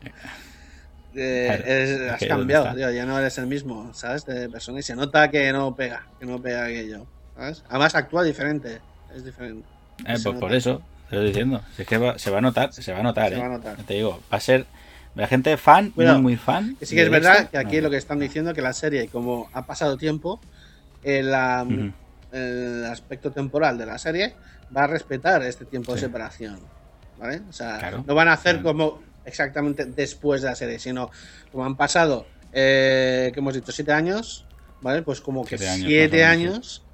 eh, 1.14 1.44
Claro, 1.48 1.64
es- 1.64 1.90
es 1.90 2.10
has 2.12 2.18
que 2.18 2.26
¿dónde 2.28 2.54
cambiado, 2.54 2.76
tío, 2.76 2.90
ya 2.90 3.06
no 3.06 3.18
eres 3.18 3.36
el 3.38 3.46
mismo, 3.46 3.92
¿sabes? 3.94 4.24
De 4.26 4.48
persona 4.48 4.78
y 4.80 4.82
se 4.82 4.94
nota 4.96 5.28
que 5.30 5.52
no 5.52 5.74
pega, 5.74 6.06
que 6.18 6.26
no 6.26 6.40
pega 6.40 6.64
aquello, 6.64 7.06
¿sabes? 7.36 7.64
Además 7.68 7.94
actúa 7.94 8.22
diferente, 8.22 8.80
es 9.14 9.24
diferente. 9.24 9.66
Eh, 10.06 10.16
pues 10.22 10.36
por 10.38 10.52
eso, 10.54 10.82
te 11.08 11.16
lo 11.16 11.22
estoy 11.22 11.26
diciendo. 11.28 11.60
Si 11.76 11.82
es 11.82 11.88
que 11.88 11.98
va- 11.98 12.18
se 12.18 12.30
va 12.30 12.38
a 12.38 12.40
notar, 12.40 12.72
se 12.72 12.92
va 12.92 13.00
a 13.00 13.02
notar, 13.02 13.28
Se 13.30 13.34
eh. 13.36 13.38
va 13.38 13.46
a 13.46 13.48
notar. 13.48 13.76
Te 13.84 13.94
digo, 13.94 14.20
va 14.32 14.36
a 14.36 14.40
ser. 14.40 14.66
La 15.16 15.26
gente 15.26 15.56
fan, 15.56 15.92
muy, 15.96 16.06
muy 16.20 16.36
fan. 16.36 16.76
Sí 16.80 16.94
que 16.94 17.02
es 17.02 17.10
verdad 17.10 17.50
que 17.50 17.58
aquí 17.58 17.76
no. 17.78 17.82
lo 17.82 17.90
que 17.90 17.96
están 17.96 18.20
diciendo 18.20 18.54
que 18.54 18.62
la 18.62 18.72
serie, 18.72 19.08
como 19.08 19.50
ha 19.52 19.66
pasado 19.66 19.96
tiempo, 19.96 20.40
el, 21.02 21.34
el 22.32 22.84
aspecto 22.86 23.32
temporal 23.32 23.76
de 23.76 23.86
la 23.86 23.98
serie 23.98 24.34
va 24.74 24.84
a 24.84 24.86
respetar 24.86 25.42
este 25.42 25.64
tiempo 25.64 25.94
de 25.94 26.00
separación. 26.00 26.60
¿Vale? 27.18 27.42
O 27.48 27.52
sea, 27.52 27.78
Claro. 27.78 28.04
no 28.06 28.14
van 28.14 28.28
a 28.28 28.32
hacer 28.34 28.60
Mm. 28.60 28.62
como 28.62 29.02
exactamente 29.24 29.84
después 29.84 30.42
de 30.42 30.48
la 30.48 30.54
serie, 30.54 30.78
sino 30.78 31.10
como 31.52 31.64
han 31.64 31.76
pasado, 31.76 32.26
eh, 32.52 33.30
que 33.32 33.40
hemos 33.40 33.54
dicho, 33.54 33.72
siete 33.72 33.92
años, 33.92 34.46
¿vale? 34.80 35.02
Pues 35.02 35.20
como 35.20 35.44
que 35.44 35.58
Siete 35.58 35.70
años, 35.70 35.86
siete 35.86 36.24
años 36.24 36.84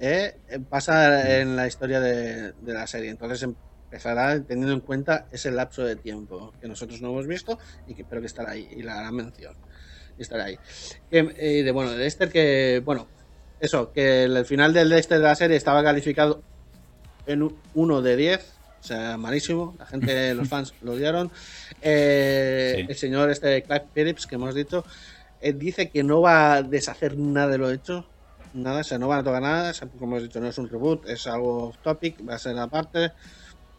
eh, 0.00 0.34
pasa 0.68 1.40
en 1.40 1.56
la 1.56 1.66
historia 1.66 2.00
de, 2.00 2.52
de 2.52 2.72
la 2.72 2.86
serie. 2.86 3.10
Entonces 3.10 3.46
empezará 3.92 4.40
teniendo 4.42 4.72
en 4.72 4.80
cuenta 4.80 5.26
ese 5.32 5.50
lapso 5.50 5.84
de 5.84 5.96
tiempo 5.96 6.54
que 6.62 6.66
nosotros 6.66 7.02
no 7.02 7.10
hemos 7.10 7.26
visto 7.26 7.58
y 7.86 7.94
que 7.94 8.04
pero 8.04 8.22
que 8.22 8.26
estará 8.26 8.52
ahí 8.52 8.66
y 8.74 8.82
la 8.82 8.98
hará 8.98 9.12
mención 9.12 9.54
y 10.16 10.22
estará 10.22 10.44
ahí 10.44 10.58
Que, 11.10 11.34
eh, 11.36 11.62
de 11.62 11.70
bueno 11.72 11.90
de 11.90 11.98
Dexter 11.98 12.30
que 12.30 12.80
bueno 12.82 13.06
eso 13.60 13.92
que 13.92 14.24
el, 14.24 14.46
final 14.46 14.72
del 14.72 14.88
Dexter 14.88 15.18
de 15.18 15.24
la 15.24 15.34
serie 15.34 15.58
estaba 15.58 15.84
calificado 15.84 16.42
en 17.26 17.42
un 17.42 17.58
1 17.74 18.00
de 18.00 18.16
10 18.16 18.52
o 18.82 18.84
sea 18.84 19.16
malísimo 19.16 19.76
la 19.78 19.86
gente 19.86 20.34
los 20.38 20.48
fans 20.48 20.74
lo 20.82 20.92
odiaron 20.92 21.30
Eh, 21.80 22.74
Sí. 22.78 22.86
el 22.88 22.96
señor 22.96 23.30
este 23.30 23.62
Clive 23.62 23.84
Phillips 23.94 24.26
que 24.26 24.34
hemos 24.34 24.54
dicho 24.54 24.84
eh, 25.40 25.52
dice 25.52 25.88
que 25.90 26.02
no 26.02 26.20
va 26.20 26.54
a 26.54 26.62
deshacer 26.62 27.16
nada 27.16 27.48
de 27.52 27.58
lo 27.58 27.70
hecho 27.70 28.06
nada, 28.54 28.80
o 28.80 28.84
sea, 28.84 28.98
no 28.98 29.08
van 29.08 29.20
a 29.20 29.24
tocar 29.24 29.40
nada, 29.40 29.70
o 29.70 29.74
sea, 29.74 29.88
como 29.88 30.04
hemos 30.16 30.24
dicho, 30.24 30.38
no 30.38 30.46
es 30.46 30.58
un 30.58 30.68
reboot, 30.68 31.08
es 31.08 31.26
algo 31.26 31.68
off 31.68 31.78
topic, 31.82 32.16
va 32.28 32.34
a 32.34 32.38
ser 32.38 32.58
aparte. 32.58 33.10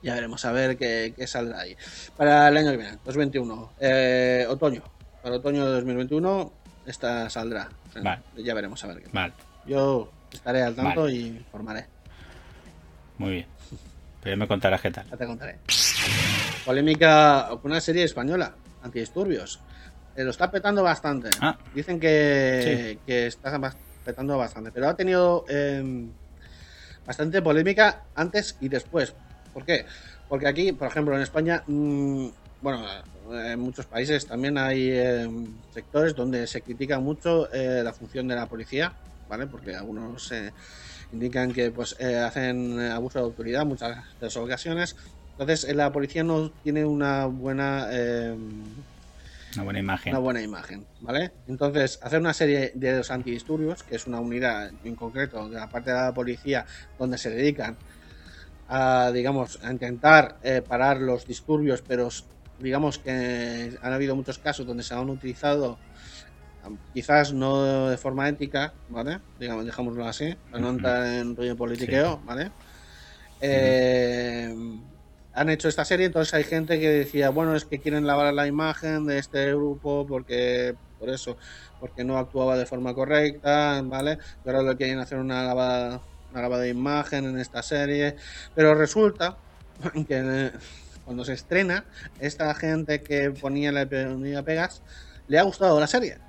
Ya 0.01 0.15
veremos 0.15 0.43
a 0.45 0.51
ver 0.51 0.77
qué, 0.77 1.13
qué 1.15 1.27
saldrá 1.27 1.59
ahí. 1.59 1.77
Para 2.17 2.47
el 2.47 2.57
año 2.57 2.71
que 2.71 2.77
viene, 2.77 2.97
2021, 3.05 3.71
eh, 3.79 4.47
otoño. 4.49 4.81
Para 5.21 5.35
otoño 5.35 5.63
de 5.67 5.73
2021, 5.73 6.51
esta 6.87 7.29
saldrá. 7.29 7.69
O 7.87 7.93
sea, 7.93 8.01
Vale. 8.01 8.21
Ya 8.37 8.55
veremos 8.55 8.83
a 8.83 8.87
ver 8.87 9.03
qué. 9.03 9.09
Vale, 9.13 9.33
Yo 9.67 10.11
estaré 10.33 10.63
al 10.63 10.73
tanto 10.75 11.01
Vale. 11.03 11.13
y 11.13 11.27
informaré. 11.27 11.85
muy 13.19 13.29
bien. 13.31 13.45
Pero 14.23 14.35
ya 14.35 14.39
me 14.39 14.47
contarás 14.47 14.81
qué 14.81 14.89
tal. 14.89 15.05
Ya 15.09 15.17
te 15.17 15.25
contaré. 15.25 15.59
Polémica 16.65 17.49
con 17.61 17.71
una 17.71 17.81
serie 17.81 18.03
española, 18.03 18.55
antidisturbios. 18.81 19.59
Eh, 20.15 20.23
lo 20.23 20.31
está 20.31 20.49
petando 20.49 20.81
bastante. 20.81 21.29
Ah. 21.41 21.57
Dicen 21.75 21.99
que, 21.99 22.99
que 23.05 23.27
está 23.27 23.59
petando 24.05 24.37
bastante. 24.37 24.71
Pero 24.71 24.87
ha 24.87 24.95
tenido 24.95 25.45
eh, 25.49 26.07
bastante 27.05 27.41
polémica 27.41 28.03
antes 28.15 28.57
y 28.61 28.69
después. 28.69 29.13
¿Por 29.53 29.65
qué? 29.65 29.85
Porque 30.29 30.47
aquí, 30.47 30.71
por 30.71 30.87
ejemplo, 30.87 31.15
en 31.15 31.21
España, 31.21 31.63
mm, 31.67 32.27
bueno, 32.61 32.85
en 33.31 33.59
muchos 33.59 33.85
países 33.85 34.25
también 34.25 34.57
hay 34.57 34.89
eh, 34.89 35.29
sectores 35.73 36.15
donde 36.15 36.47
se 36.47 36.61
critica 36.61 36.99
mucho 36.99 37.51
eh, 37.53 37.81
la 37.83 37.93
función 37.93 38.27
de 38.27 38.35
la 38.35 38.47
policía, 38.47 38.93
¿vale? 39.29 39.47
Porque 39.47 39.75
algunos 39.75 40.31
eh, 40.31 40.51
indican 41.13 41.53
que 41.53 41.71
pues 41.71 41.95
eh, 41.99 42.17
hacen 42.17 42.79
abuso 42.79 43.19
de 43.19 43.25
autoridad 43.25 43.61
en 43.61 43.67
muchas 43.69 43.95
de 44.19 44.25
las 44.25 44.35
ocasiones. 44.35 44.95
Entonces, 45.31 45.63
eh, 45.65 45.73
la 45.73 45.91
policía 45.91 46.23
no 46.23 46.49
tiene 46.63 46.85
una 46.85 47.25
buena 47.25 47.87
eh, 47.91 48.35
Una 49.55 49.63
buena 49.63 49.79
imagen. 49.79 50.11
una 50.13 50.19
buena 50.19 50.41
imagen, 50.41 50.85
¿vale? 51.01 51.31
Entonces, 51.47 51.99
hacer 52.01 52.19
una 52.19 52.33
serie 52.33 52.71
de 52.75 52.97
los 52.97 53.11
antidisturbios, 53.11 53.83
que 53.83 53.95
es 53.95 54.07
una 54.07 54.19
unidad 54.19 54.71
en 54.83 54.95
concreto 54.95 55.47
de 55.49 55.55
la 55.59 55.69
parte 55.69 55.91
de 55.91 55.97
la 55.97 56.13
policía 56.13 56.65
donde 56.99 57.17
se 57.17 57.29
dedican 57.29 57.77
a, 58.69 59.11
digamos, 59.13 59.59
a 59.63 59.71
intentar 59.71 60.37
eh, 60.43 60.61
parar 60.67 60.99
los 60.99 61.25
disturbios, 61.27 61.83
pero 61.87 62.09
digamos 62.59 62.97
que 62.97 63.77
han 63.81 63.93
habido 63.93 64.15
muchos 64.15 64.37
casos 64.39 64.65
donde 64.65 64.83
se 64.83 64.93
han 64.93 65.09
utilizado 65.09 65.77
quizás 66.93 67.33
no 67.33 67.89
de 67.89 67.97
forma 67.97 68.27
ética, 68.29 68.73
¿vale? 68.89 69.19
Digamos, 69.39 69.65
dejámoslo 69.65 70.05
así, 70.05 70.35
para 70.49 70.61
no 70.61 70.69
entrar 70.69 71.05
en 71.05 71.35
rollo 71.35 71.55
politiqueo, 71.57 72.21
¿vale? 72.25 72.51
Eh, 73.41 74.53
han 75.33 75.49
hecho 75.49 75.67
esta 75.67 75.83
serie, 75.83 76.05
entonces 76.05 76.33
hay 76.33 76.43
gente 76.43 76.79
que 76.79 76.89
decía, 76.89 77.29
bueno, 77.29 77.55
es 77.55 77.65
que 77.65 77.79
quieren 77.79 78.07
lavar 78.07 78.33
la 78.33 78.47
imagen 78.47 79.05
de 79.05 79.17
este 79.17 79.53
grupo 79.53 80.05
porque 80.07 80.75
por 80.99 81.09
eso, 81.09 81.37
porque 81.79 82.03
no 82.03 82.17
actuaba 82.17 82.57
de 82.57 82.65
forma 82.65 82.93
correcta, 82.93 83.81
¿vale? 83.83 84.19
Y 84.45 84.49
ahora 84.49 84.61
lo 84.61 84.77
quieren 84.77 84.99
hacer 84.99 85.17
una 85.17 85.43
lavada, 85.43 86.01
una 86.31 86.41
lavada 86.41 86.63
de 86.63 86.69
imagen 86.69 87.25
en 87.25 87.39
esta 87.39 87.61
serie, 87.61 88.15
pero 88.55 88.75
resulta 88.75 89.37
que 90.07 90.21
eh, 90.23 90.51
cuando 91.03 91.25
se 91.25 91.33
estrena, 91.33 91.85
esta 92.19 92.53
gente 92.53 93.01
que 93.01 93.31
ponía 93.31 93.71
la 93.73 93.85
ponía 93.89 94.43
pegas 94.43 94.81
le 95.27 95.39
ha 95.39 95.43
gustado 95.43 95.79
la 95.79 95.87
serie 95.87 96.19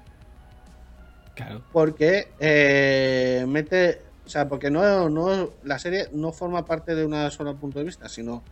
Claro. 1.35 1.63
porque 1.73 2.35
eh, 2.39 3.45
mete, 3.49 4.03
o 4.25 4.29
sea, 4.29 4.49
porque 4.49 4.71
no, 4.71 5.09
no, 5.11 5.51
la 5.65 5.79
serie 5.79 6.09
no 6.13 6.33
forma 6.33 6.65
parte 6.65 6.95
de 6.95 7.05
una 7.05 7.31
sola 7.31 7.55
punto 7.55 7.79
de 7.81 7.87
vista, 7.87 8.09
sino 8.09 8.45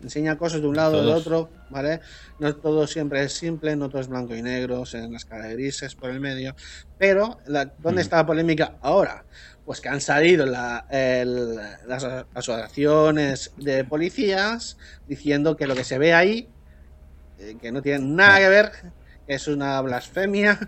enseña 0.00 0.38
cosas 0.38 0.60
de 0.62 0.66
un 0.68 0.76
lado, 0.76 0.92
Todos. 1.02 1.20
otro, 1.26 1.50
¿vale? 1.68 2.00
No 2.38 2.54
todo 2.56 2.86
siempre 2.86 3.22
es 3.24 3.34
simple, 3.34 3.76
no 3.76 3.88
todo 3.90 4.00
es 4.00 4.08
blanco 4.08 4.34
y 4.34 4.40
negro, 4.42 4.84
en 4.92 5.12
las 5.12 5.24
caras 5.26 5.52
grises 5.52 5.94
por 5.94 6.10
el 6.10 6.20
medio, 6.20 6.54
pero 6.96 7.38
la, 7.46 7.66
¿dónde 7.78 8.00
Mm. 8.00 8.04
está 8.04 8.16
la 8.16 8.26
polémica 8.26 8.78
ahora? 8.80 9.26
Pues 9.64 9.80
que 9.80 9.88
han 9.90 10.00
salido 10.00 10.46
la- 10.46 10.86
el- 10.88 11.54
las 11.86 12.04
asociaciones 12.32 13.52
de 13.56 13.84
policías 13.84 14.76
diciendo 15.06 15.56
que 15.56 15.66
lo 15.66 15.74
que 15.74 15.84
se 15.84 15.98
ve 15.98 16.14
ahí, 16.14 16.54
eh, 17.36 17.56
que 17.60 17.72
no 17.72 17.82
tiene 17.82 18.04
nada 18.04 18.38
que 18.38 18.48
ver, 18.48 18.72
que 19.26 19.34
es 19.34 19.46
una 19.48 19.80
blasfemia, 19.82 20.58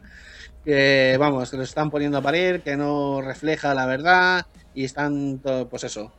que 0.65 1.17
vamos, 1.19 1.51
que 1.51 1.57
lo 1.57 1.63
están 1.63 1.91
poniendo 1.91 2.19
a 2.19 2.23
parir, 2.23 2.63
que 2.63 2.77
no 2.77 3.21
refleja 3.21 3.75
la 3.75 3.87
verdad 3.87 4.47
y 4.75 4.85
están, 4.85 5.39
todo, 5.39 5.69
pues 5.69 5.85
eso, 5.85 6.13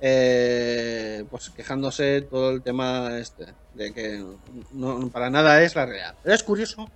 eh, 0.00 1.24
pues 1.30 1.50
quejándose 1.50 2.22
todo 2.22 2.50
el 2.50 2.62
tema 2.62 3.18
este, 3.18 3.46
de 3.74 3.92
que 3.92 4.24
no, 4.72 5.08
para 5.10 5.30
nada 5.30 5.62
es 5.62 5.74
la 5.74 5.86
realidad. 5.86 6.14
Pero 6.22 6.34
es 6.34 6.42
curioso. 6.42 6.90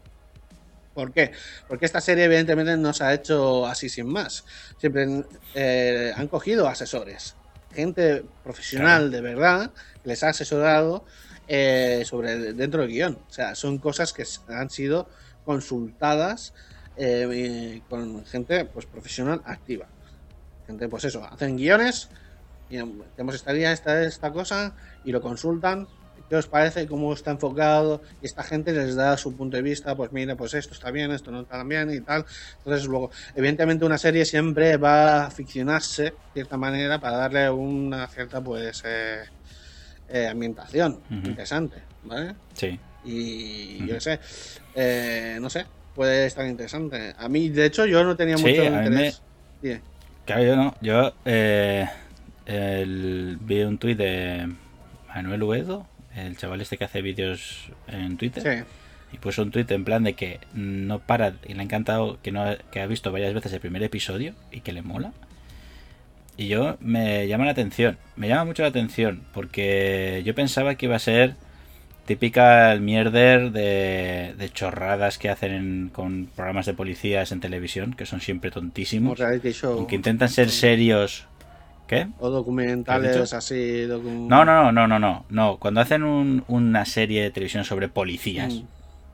¿Por 0.94 1.12
qué? 1.12 1.30
Porque 1.68 1.86
esta 1.86 2.00
serie 2.00 2.24
evidentemente 2.24 2.76
no 2.76 2.92
se 2.92 3.04
ha 3.04 3.14
hecho 3.14 3.64
así 3.66 3.88
sin 3.88 4.08
más. 4.08 4.44
Siempre 4.78 5.24
eh, 5.54 6.12
han 6.16 6.26
cogido 6.26 6.66
asesores, 6.66 7.36
gente 7.72 8.24
profesional 8.42 9.12
de 9.12 9.20
verdad, 9.20 9.70
que 10.02 10.08
les 10.08 10.24
ha 10.24 10.30
asesorado 10.30 11.04
eh, 11.46 12.02
sobre 12.04 12.52
dentro 12.52 12.82
del 12.82 12.90
guion. 12.90 13.18
O 13.28 13.32
sea, 13.32 13.54
son 13.54 13.78
cosas 13.78 14.12
que 14.12 14.24
han 14.48 14.70
sido 14.70 15.08
consultadas 15.44 16.52
eh, 16.98 17.80
con 17.88 18.24
gente 18.26 18.64
pues 18.64 18.86
profesional 18.86 19.40
activa. 19.44 19.86
Gente, 20.66 20.88
pues 20.88 21.04
eso, 21.04 21.24
hacen 21.24 21.56
guiones 21.56 22.10
y 22.68 22.76
tenemos 23.16 23.34
esta 23.34 23.54
idea, 23.54 23.72
esta, 23.72 24.02
esta 24.02 24.32
cosa, 24.32 24.74
y 25.04 25.12
lo 25.12 25.20
consultan. 25.20 25.88
¿Qué 26.28 26.36
os 26.36 26.46
parece? 26.46 26.86
¿Cómo 26.86 27.14
está 27.14 27.30
enfocado? 27.30 28.02
Y 28.20 28.26
esta 28.26 28.42
gente 28.42 28.72
les 28.72 28.94
da 28.94 29.16
su 29.16 29.34
punto 29.34 29.56
de 29.56 29.62
vista, 29.62 29.96
pues 29.96 30.12
mira, 30.12 30.36
pues 30.36 30.52
esto 30.52 30.74
está 30.74 30.90
bien, 30.90 31.10
esto 31.10 31.30
no 31.30 31.40
está 31.40 31.56
tan 31.56 31.68
bien 31.68 31.90
y 31.90 32.00
tal. 32.00 32.26
Entonces, 32.58 32.86
luego, 32.86 33.10
evidentemente 33.34 33.86
una 33.86 33.96
serie 33.96 34.26
siempre 34.26 34.76
va 34.76 35.24
a 35.24 35.30
ficcionarse 35.30 36.02
de 36.02 36.12
cierta 36.34 36.58
manera 36.58 37.00
para 37.00 37.16
darle 37.16 37.48
una 37.48 38.06
cierta, 38.08 38.42
pues, 38.42 38.82
eh, 38.84 39.22
eh, 40.10 40.26
ambientación 40.26 41.00
interesante, 41.08 41.82
¿vale? 42.04 42.34
Sí. 42.52 42.78
Y 43.04 43.86
yo 43.86 43.94
qué 43.94 44.00
sé, 44.00 44.20
eh, 44.74 45.38
no 45.40 45.48
sé, 45.48 45.64
puede 45.98 46.26
estar 46.26 46.46
interesante. 46.46 47.12
A 47.18 47.28
mí, 47.28 47.48
de 47.48 47.66
hecho, 47.66 47.84
yo 47.84 48.04
no 48.04 48.14
tenía 48.16 48.36
Sí, 48.38 48.44
mucho 48.44 48.60
me- 48.62 48.66
interés. 48.86 49.20
Dime. 49.60 49.80
Claro, 50.24 50.44
yo 50.44 50.54
no. 50.56 50.74
Yo 50.80 51.12
eh, 51.24 51.86
el- 52.46 53.36
vi 53.40 53.62
un 53.62 53.78
tuit 53.78 53.98
de 53.98 54.48
Manuel 55.12 55.42
Uedo, 55.42 55.86
el 56.14 56.36
chaval 56.36 56.60
este 56.60 56.76
que 56.78 56.84
hace 56.84 57.02
vídeos 57.02 57.70
en 57.88 58.16
Twitter. 58.16 58.42
Sí. 58.44 58.64
Y 59.12 59.18
puso 59.18 59.42
un 59.42 59.50
tuit 59.50 59.68
en 59.72 59.84
plan 59.84 60.04
de 60.04 60.12
que 60.12 60.38
no 60.54 61.00
para 61.00 61.32
y 61.48 61.54
le 61.54 61.60
ha 61.60 61.64
encantado 61.64 62.18
que 62.22 62.30
no 62.30 62.44
que 62.70 62.80
ha 62.80 62.86
visto 62.86 63.10
varias 63.10 63.34
veces 63.34 63.52
el 63.52 63.58
primer 63.60 63.82
episodio 63.82 64.34
y 64.52 64.60
que 64.60 64.70
le 64.72 64.82
mola. 64.82 65.12
Y 66.36 66.46
yo 66.46 66.76
me 66.80 67.26
llama 67.26 67.44
la 67.46 67.50
atención, 67.50 67.98
me 68.14 68.28
llama 68.28 68.44
mucho 68.44 68.62
la 68.62 68.68
atención 68.68 69.22
porque 69.34 70.22
yo 70.24 70.34
pensaba 70.36 70.76
que 70.76 70.86
iba 70.86 70.94
a 70.94 71.00
ser 71.00 71.34
típica 72.08 72.72
el 72.72 72.80
mierder 72.80 73.52
de, 73.52 74.34
de 74.36 74.50
chorradas 74.50 75.18
que 75.18 75.28
hacen 75.28 75.52
en- 75.52 75.88
con 75.90 76.26
programas 76.34 76.64
de 76.66 76.72
policías 76.72 77.30
en 77.32 77.40
televisión, 77.40 77.92
que 77.92 78.06
son 78.06 78.20
siempre 78.22 78.50
tontísimos, 78.50 79.20
aunque 79.62 79.94
intentan 79.94 80.30
ser 80.30 80.48
serios. 80.50 81.26
¿Qué? 81.86 82.02
O 82.02 82.04
¿Qué 82.06 82.26
has 82.26 82.32
documentales 82.32 83.32
así. 83.34 83.54
docu- 83.86 84.26
No, 84.26 84.44
no, 84.44 84.72
no, 84.72 84.86
no, 84.88 84.98
no, 84.98 85.24
no. 85.28 85.56
Cuando 85.58 85.80
hacen 85.80 86.02
un- 86.02 86.44
una 86.48 86.84
serie 86.86 87.22
de 87.22 87.30
televisión 87.30 87.64
sobre 87.64 87.88
policías, 87.88 88.54
Mm. 88.54 88.64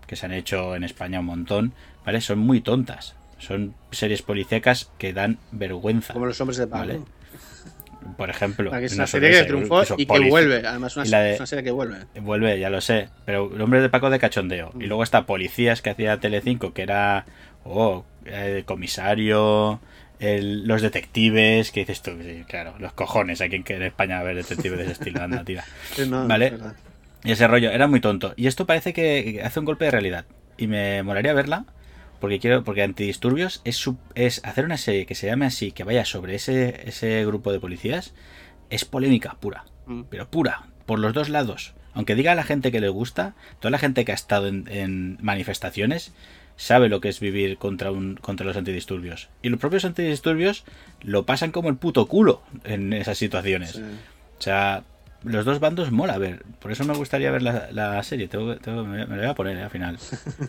que 0.06 0.16
se 0.16 0.26
han 0.26 0.32
hecho 0.32 0.74
en 0.76 0.84
España 0.84 1.20
un 1.20 1.26
montón, 1.26 1.72
¿vale? 2.06 2.20
Son 2.20 2.38
muy 2.38 2.60
tontas. 2.60 3.14
Son 3.38 3.74
series 3.90 4.22
policíacas 4.22 4.90
que 4.98 5.12
dan 5.12 5.38
vergüenza. 5.52 6.14
Como 6.14 6.26
los 6.26 6.40
hombres 6.40 6.58
de 6.58 6.66
pago. 6.68 6.80
Vale. 6.86 7.00
Por 8.16 8.30
ejemplo, 8.30 8.70
Para 8.70 8.80
que 8.80 8.86
es 8.86 8.94
una 8.94 9.06
serie 9.06 9.30
que 9.30 9.42
triunfó 9.44 9.82
y 9.96 10.06
que 10.06 10.20
vuelve. 10.28 10.66
Además, 10.66 10.96
una, 10.96 11.04
de- 11.20 11.32
es 11.34 11.40
una 11.40 11.46
serie 11.46 11.64
que 11.64 11.70
vuelve. 11.70 11.98
Vuelve, 12.20 12.58
ya 12.60 12.70
lo 12.70 12.80
sé. 12.80 13.08
Pero 13.24 13.50
el 13.54 13.60
hombre 13.60 13.80
de 13.80 13.88
Paco 13.88 14.10
de 14.10 14.18
cachondeo. 14.18 14.70
Mm. 14.74 14.82
Y 14.82 14.86
luego 14.86 15.02
está 15.02 15.26
Policías 15.26 15.82
que 15.82 15.90
hacía 15.90 16.18
Telecinco, 16.18 16.72
que 16.72 16.82
era. 16.82 17.24
Oh, 17.64 18.04
el 18.24 18.64
comisario. 18.64 19.80
el- 20.20 20.66
los 20.66 20.80
detectives. 20.82 21.70
Que 21.72 21.80
dices 21.80 22.00
tú, 22.02 22.12
Sí, 22.22 22.44
claro, 22.48 22.74
los 22.78 22.92
cojones. 22.92 23.40
Aquí 23.40 23.62
en, 23.66 23.82
España 23.82 24.20
a 24.20 24.22
ver 24.22 24.36
detectives 24.36 24.78
de 24.78 24.84
ese 24.84 24.92
estilo, 24.92 25.22
anda, 25.22 25.44
tira. 25.44 25.64
Sí, 25.94 26.08
no, 26.08 26.26
Vale. 26.28 26.46
es. 26.46 26.54
Y 27.24 27.32
ese 27.32 27.46
rollo 27.48 27.70
era 27.70 27.86
muy 27.88 28.00
tonto. 28.00 28.32
Y 28.36 28.46
esto 28.46 28.66
parece 28.66 28.92
que 28.92 29.24
que 29.34 29.42
hace 29.42 29.58
un 29.60 29.64
golpe 29.66 29.86
de 29.86 29.90
realidad. 29.90 30.24
Y 30.56 30.66
me 30.66 31.02
molaría 31.02 31.32
verla. 31.32 31.64
Porque 32.24 32.38
quiero. 32.40 32.64
Porque 32.64 32.82
Antidisturbios 32.82 33.60
es, 33.64 33.76
su- 33.76 33.98
es 34.14 34.40
hacer 34.44 34.64
una 34.64 34.78
serie 34.78 35.04
que 35.04 35.14
se 35.14 35.26
llame 35.26 35.44
así, 35.44 35.72
que 35.72 35.84
vaya 35.84 36.06
sobre 36.06 36.34
ese, 36.36 36.88
ese 36.88 37.22
grupo 37.26 37.52
de 37.52 37.60
policías. 37.60 38.14
Es 38.70 38.86
polémica 38.86 39.36
pura. 39.40 39.66
Mm. 39.86 40.04
Pero 40.08 40.30
pura. 40.30 40.68
Por 40.86 40.98
los 40.98 41.12
dos 41.12 41.28
lados. 41.28 41.74
Aunque 41.92 42.14
diga 42.14 42.32
a 42.32 42.34
la 42.34 42.42
gente 42.44 42.72
que 42.72 42.80
le 42.80 42.88
gusta, 42.88 43.34
toda 43.60 43.70
la 43.70 43.78
gente 43.78 44.06
que 44.06 44.12
ha 44.12 44.14
estado 44.14 44.46
en, 44.48 44.66
en 44.68 45.18
manifestaciones 45.20 46.12
sabe 46.56 46.88
lo 46.88 47.00
que 47.02 47.08
es 47.10 47.20
vivir 47.20 47.58
contra 47.58 47.90
un 47.90 48.14
contra 48.16 48.46
los 48.46 48.56
antidisturbios. 48.56 49.28
Y 49.42 49.48
los 49.50 49.60
propios 49.60 49.84
antidisturbios 49.84 50.64
lo 51.02 51.26
pasan 51.26 51.50
como 51.52 51.68
el 51.68 51.76
puto 51.76 52.06
culo 52.06 52.42
en 52.64 52.92
esas 52.94 53.18
situaciones. 53.18 53.72
Sí. 53.72 53.82
O 53.82 54.42
sea, 54.42 54.84
los 55.24 55.44
dos 55.44 55.60
bandos 55.60 55.90
mola 55.90 56.18
ver. 56.18 56.42
Por 56.60 56.70
eso 56.72 56.84
me 56.84 56.94
gustaría 56.94 57.30
ver 57.30 57.42
la, 57.42 57.68
la 57.72 58.02
serie. 58.02 58.28
Tengo- 58.28 58.56
tengo- 58.56 58.84
me, 58.84 58.98
la 58.98 59.16
voy 59.16 59.26
a 59.26 59.34
poner 59.34 59.56
eh, 59.58 59.62
al 59.62 59.70
final. 59.70 59.98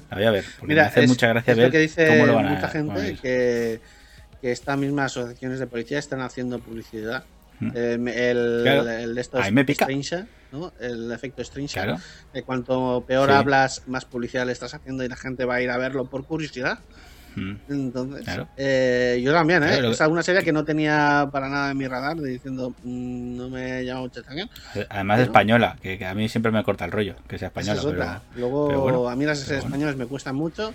La 0.10 0.18
voy 0.18 0.26
a 0.26 0.32
ver. 0.32 0.46
Porque 0.60 0.74
Mira, 0.74 0.84
me 0.84 0.88
hace 0.90 1.04
es, 1.04 1.08
mucha 1.10 1.28
gracia 1.28 1.52
es 1.52 1.58
ver 1.58 1.66
lo 1.68 1.72
que 1.72 1.80
dice 1.80 2.08
cómo 2.08 2.26
lo 2.26 2.36
van 2.36 2.46
a 2.48 2.50
mucha 2.52 2.68
gente 2.70 3.18
que, 3.22 3.80
que 4.42 4.52
estas 4.52 4.78
mismas 4.78 5.12
asociaciones 5.12 5.60
de 5.60 5.68
policía 5.68 6.00
están 6.00 6.22
haciendo 6.22 6.60
publicidad. 6.60 7.24
Mm. 7.60 7.72
Eh, 7.74 8.30
el, 8.32 8.60
Claro. 8.64 8.90
el 8.90 9.16
de 9.16 9.22
estos 9.22 9.42
Ahí 9.42 9.52
me 9.52 9.64
pica. 9.64 9.86
Stranger, 9.86 10.26
¿no? 10.52 10.74
El 10.80 11.12
efecto 11.12 11.42
Stranger. 11.44 11.84
Claro. 11.86 11.98
Cuanto 12.46 13.06
peor 13.08 13.30
Sí. 13.30 13.36
hablas, 13.36 13.84
más 13.88 14.04
publicidad 14.06 14.46
le 14.46 14.52
estás 14.52 14.74
haciendo 14.74 15.04
y 15.04 15.08
la 15.08 15.16
gente 15.16 15.46
va 15.46 15.56
a 15.56 15.62
ir 15.62 15.70
a 15.70 15.78
verlo 15.78 16.06
por 16.10 16.26
curiosidad. 16.26 16.80
Mm. 17.36 17.56
Entonces, 17.70 18.24
Claro. 18.24 18.48
eh, 18.58 19.20
yo 19.24 19.34
también, 19.34 19.64
¿eh? 19.64 19.68
Claro, 19.74 19.92
Es 19.92 20.02
alguna 20.02 20.24
serie 20.24 20.44
que 20.44 20.52
no 20.54 20.64
tenía 20.66 21.28
para 21.32 21.50
nada 21.50 21.72
en 21.72 21.78
mi 21.78 21.88
radar, 21.88 22.20
diciendo, 22.20 22.70
mm, 22.84 23.38
no 23.38 23.50
me 23.50 23.84
llama 23.84 24.02
mucha 24.02 24.22
atención. 24.22 24.50
Además 24.90 25.18
Pero- 25.18 25.26
española, 25.32 25.78
que, 25.82 25.98
que 25.98 26.06
a 26.06 26.14
mí 26.14 26.30
siempre 26.30 26.52
me 26.52 26.64
corta 26.64 26.86
el 26.86 26.92
rollo, 26.92 27.16
que 27.28 27.38
sea 27.38 27.48
española. 27.50 27.80
es 27.80 27.86
otra. 27.86 28.22
Pero 28.34 28.40
Luego, 28.48 28.68
pero 28.68 28.82
bueno, 28.82 29.10
a 29.10 29.16
mí 29.16 29.26
las 29.26 29.40
series 29.40 29.62
bueno. 29.64 29.68
españolas 29.76 29.96
me 29.98 30.06
cuestan 30.06 30.36
mucho 30.36 30.74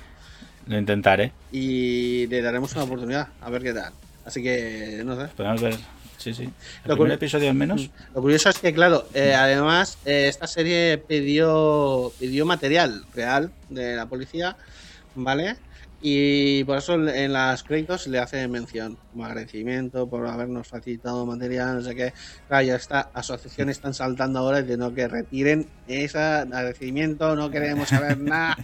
lo 0.67 0.79
intentaré. 0.79 1.33
y 1.51 2.27
le 2.29 2.43
daremos 2.43 2.73
una 2.75 2.85
oportunidad, 2.85 3.29
a 3.41 3.51
ver 3.51 3.63
qué 3.63 3.73
tal. 3.73 3.93
Así 4.25 4.43
que, 4.43 5.03
no 5.05 5.17
sé. 5.21 5.29
Podemos 5.37 5.61
ver. 5.63 5.75
Sí, 6.19 6.35
sí. 6.35 6.43
El 6.45 6.51
Lo 6.85 6.97
primer 6.97 7.13
episodio 7.13 7.49
al 7.49 7.55
menos. 7.57 7.89
Lo 8.15 8.21
curioso 8.21 8.51
es 8.51 8.59
que, 8.59 8.75
claro, 8.75 9.09
eh, 9.15 9.33
además, 9.35 9.97
eh, 10.05 10.27
esta 10.29 10.47
serie 10.47 10.99
pidió, 10.99 12.13
pidió 12.21 12.45
material 12.45 13.05
real 13.15 13.51
de 13.71 13.97
la 13.97 14.05
policía, 14.05 14.55
¿vale? 15.15 15.57
Y 16.03 16.65
por 16.65 16.79
eso 16.79 16.95
en 16.95 17.33
las 17.33 17.63
créditos 17.63 18.07
le 18.07 18.19
hace 18.19 18.49
mención 18.49 18.97
como 19.13 19.27
agradecimiento 19.27 20.09
por 20.09 20.27
habernos 20.27 20.67
facilitado 20.67 21.27
material, 21.27 21.75
no 21.77 21.83
sé 21.83 21.95
qué. 21.95 22.13
Claro, 22.49 22.65
ya 22.65 22.77
esta 22.77 23.11
asociación 23.13 23.69
están 23.71 23.93
saltando 23.93 24.39
ahora 24.39 24.63
diciendo 24.63 24.95
que 24.95 25.07
retiren 25.09 25.67
ese 25.87 26.19
agradecimiento, 26.19 27.37
no 27.37 27.51
queremos 27.51 27.89
saber 27.91 28.17
nada 28.19 28.57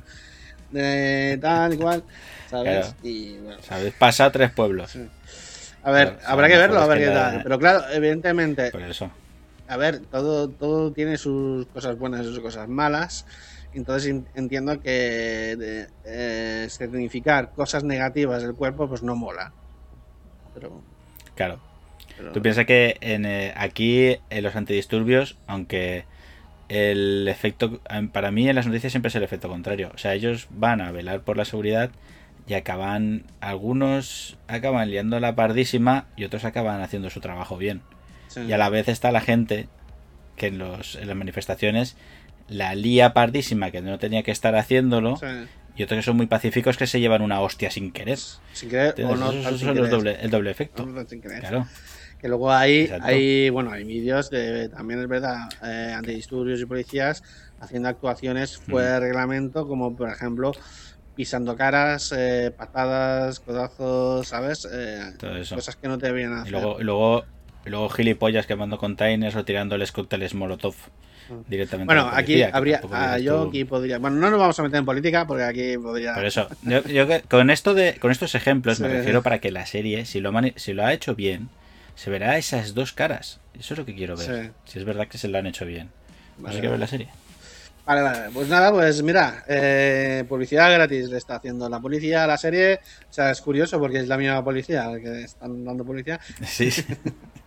de 0.71 1.39
tal 1.41 1.75
y 1.75 1.77
cual, 1.77 2.03
¿sabes? 2.51 2.87
Claro. 2.87 2.97
Y 3.03 3.37
bueno, 3.39 3.63
¿Sabes? 3.63 3.93
Pasa 3.99 4.31
tres 4.33 4.51
pueblos. 4.53 4.91
Sí. 4.91 5.07
a 5.83 5.91
ver, 5.91 6.15
Claro, 6.17 6.27
habrá 6.29 6.47
a 6.47 6.49
que 6.49 6.55
lo 6.55 6.61
verlo, 6.61 6.81
a 6.81 6.87
ver 6.87 6.99
qué 6.99 7.07
la- 7.07 7.15
tal. 7.33 7.43
Pero 7.43 7.59
claro, 7.59 7.85
evidentemente, 7.93 8.71
Por 8.71 8.83
eso. 8.83 9.11
a 9.69 9.77
ver, 9.77 10.01
todo, 10.11 10.49
todo 10.49 10.91
tiene 10.93 11.19
sus 11.19 11.67
cosas 11.67 11.99
buenas 11.99 12.23
y 12.23 12.25
sus 12.25 12.41
cosas 12.41 12.67
malas. 12.69 13.27
Entonces 13.75 14.11
en- 14.11 14.27
entiendo 14.35 14.81
que 14.81 15.87
eh, 16.05 16.67
significar 16.71 17.53
cosas 17.53 17.85
negativas 17.85 18.43
del 18.43 18.55
cuerpo 18.55 18.89
pues 18.89 19.03
no 19.03 19.15
mola. 19.17 19.53
Pero, 20.55 20.81
Claro. 21.35 21.59
pero- 22.17 22.33
Tú 22.33 22.41
piensas 22.43 22.65
que 22.67 22.97
en, 23.01 23.27
eh, 23.27 23.53
aquí 23.57 24.17
en 24.31 24.43
los 24.43 24.57
antidisturbios, 24.57 25.37
aunque 25.47 26.05
el 26.69 27.29
efecto, 27.29 27.81
para 28.13 28.31
mí 28.31 28.49
en 28.49 28.57
las 28.57 28.67
noticias 28.67 28.93
siempre 28.93 29.09
es 29.09 29.15
el 29.15 29.23
efecto 29.23 29.49
contrario. 29.49 29.91
O 29.95 29.99
sea, 29.99 30.15
ellos 30.15 30.49
van 30.51 30.81
a 30.81 30.91
velar 30.91 31.21
por 31.21 31.37
la 31.37 31.45
seguridad 31.45 31.91
y 32.49 32.55
acaban, 32.55 33.25
algunos 33.41 34.37
acaban 34.49 34.91
liando 34.91 35.21
la 35.21 35.35
pardísima 35.37 36.07
y 36.17 36.25
otros 36.25 36.45
acaban 36.45 36.81
haciendo 36.81 37.11
su 37.11 37.21
trabajo 37.21 37.57
bien. 37.57 37.83
sí. 38.29 38.41
Y 38.43 38.53
a 38.53 38.59
la 38.59 38.69
vez 38.69 38.89
está 38.89 39.13
la 39.13 39.21
gente 39.21 39.69
que 40.37 40.49
en, 40.49 40.59
los, 40.59 40.97
en 40.97 41.07
las 41.09 41.17
manifestaciones 41.17 41.97
la 42.49 42.75
lía 42.75 43.13
pardísima 43.13 43.71
que 43.71 43.83
no 43.83 43.99
tenía 43.99 44.23
que 44.23 44.31
estar 44.31 44.55
haciéndolo 44.57 45.17
Sí. 45.17 45.27
y 45.77 45.83
otros 45.83 45.99
que 45.99 46.03
son 46.03 46.17
muy 46.17 46.27
pacíficos 46.27 46.77
que 46.77 46.87
se 46.87 47.01
llevan 47.01 47.23
una 47.23 47.41
hostia 47.41 47.71
sin 47.71 47.93
querer. 47.93 48.19
Sin 48.53 48.71
querer 48.71 48.95
o 49.05 49.17
no 49.17 49.31
Eso- 49.33 49.49
eso 49.49 49.59
sin 49.59 49.75
querer. 49.75 49.91
doble, 49.91 50.17
el 50.21 50.31
doble 50.31 50.51
efecto. 50.51 50.87
No 50.87 51.05
sin 51.07 51.21
querer. 51.21 51.41
Claro. 51.41 51.67
Que 52.21 52.29
luego 52.29 52.51
hay, 52.51 52.83
Exacto. 52.83 53.07
hay 53.09 53.51
bueno, 53.51 53.73
hay 53.73 53.85
vídeos 53.85 54.31
de, 54.31 54.69
también 54.71 55.01
es 55.01 55.07
verdad, 55.09 55.49
eh, 55.63 55.93
antidisturbios 55.95 56.61
y 56.61 56.65
policías 56.67 57.23
haciendo 57.61 57.89
actuaciones 57.91 58.57
fuera 58.57 58.93
de 58.95 59.01
reglamento, 59.01 59.67
como 59.69 59.95
por 59.95 60.09
ejemplo 60.09 60.53
pisando 61.15 61.57
caras, 61.57 62.13
eh, 62.17 62.53
patadas, 62.57 63.41
codazos, 63.41 64.29
¿sabes? 64.29 64.67
Eh, 64.71 65.13
Todo 65.19 65.37
eso. 65.37 65.55
Cosas 65.55 65.77
que 65.77 65.89
no 65.89 65.97
te 65.99 66.07
debían 66.07 66.33
Y 66.33 66.41
hacer. 66.41 66.53
luego, 66.53 66.81
y 66.81 66.85
luego, 66.85 67.25
y 67.67 67.71
luego 67.71 67.89
gilipollas 67.91 68.47
quemando 68.47 68.79
containers 68.79 69.35
o 69.37 69.45
tirándoles 69.45 69.93
cócteles 69.93 70.35
molotov 70.35 70.75
directamente. 71.49 71.93
a 71.93 71.95
Bueno, 71.97 72.11
aquí 72.17 72.43
habría, 72.43 72.81
ah, 72.93 73.19
yo 73.19 73.43
tú- 73.43 73.49
aquí 73.49 73.65
podría, 73.65 73.99
bueno, 73.99 74.17
no 74.17 74.31
nos 74.31 74.39
vamos 74.39 74.59
a 74.59 74.63
meter 74.63 74.79
en 74.79 74.85
política 74.85 75.27
porque 75.27 75.43
aquí 75.45 75.77
podría. 75.77 76.15
Por 76.15 76.25
eso, 76.25 76.49
yo, 76.63 77.07
con 77.29 77.51
esto 77.51 77.75
de, 77.75 77.97
con 77.97 78.11
estos 78.13 78.35
ejemplos 78.35 78.79
me 78.81 78.89
refiero 78.89 79.23
para 79.23 79.41
que 79.41 79.51
la 79.51 79.67
serie, 79.67 80.05
si 80.07 80.21
lo, 80.21 80.33
mani- 80.33 80.55
si 80.57 80.73
lo 80.73 80.85
ha 80.85 80.93
hecho 80.93 81.15
bien, 81.17 81.49
se 81.97 82.11
verá 82.11 82.39
esas 82.39 82.75
dos 82.75 82.93
caras. 82.93 83.41
Eso 83.59 83.75
es 83.75 83.79
lo 83.79 83.87
que 83.87 83.95
quiero 83.95 84.17
ver. 84.17 84.45
Sí. 84.45 84.51
Si 84.73 84.79
es 84.79 84.85
verdad 84.85 85.09
que 85.09 85.19
se 85.19 85.29
lo 85.29 85.39
han 85.39 85.47
hecho 85.47 85.65
bien. 85.67 85.91
No 86.39 86.45
Vale, 86.45 86.61
ver 86.61 86.71
vale. 86.71 86.81
la 86.81 86.87
serie. 86.87 87.09
Vale, 87.87 88.03
vale, 88.03 88.19
pues 88.35 88.49
nada, 88.49 88.71
pues 88.73 89.01
mira, 89.03 89.45
eh, 89.49 90.25
publicidad 90.29 90.73
gratis 90.73 91.09
le 91.09 91.17
está 91.19 91.37
haciendo 91.37 91.69
la 91.69 91.79
policía 91.81 92.25
a 92.25 92.27
la 92.27 92.37
serie. 92.37 92.81
O 93.09 93.13
sea, 93.13 93.31
es 93.31 93.41
curioso 93.41 93.79
porque 93.79 93.99
es 93.99 94.09
la 94.09 94.19
misma 94.19 94.43
policía 94.45 94.91
que 95.03 95.23
están 95.23 95.65
dando 95.65 95.85
publicidad. 95.85 96.21
Sí, 96.47 96.71
sí. 96.71 96.85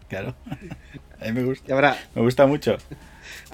claro. 0.10 0.36
A 1.22 1.26
mí 1.26 1.32
me 1.34 1.44
gusta. 1.44 1.74
Habrá, 1.74 1.98
Me 2.16 2.22
gusta 2.22 2.46
mucho. 2.48 2.78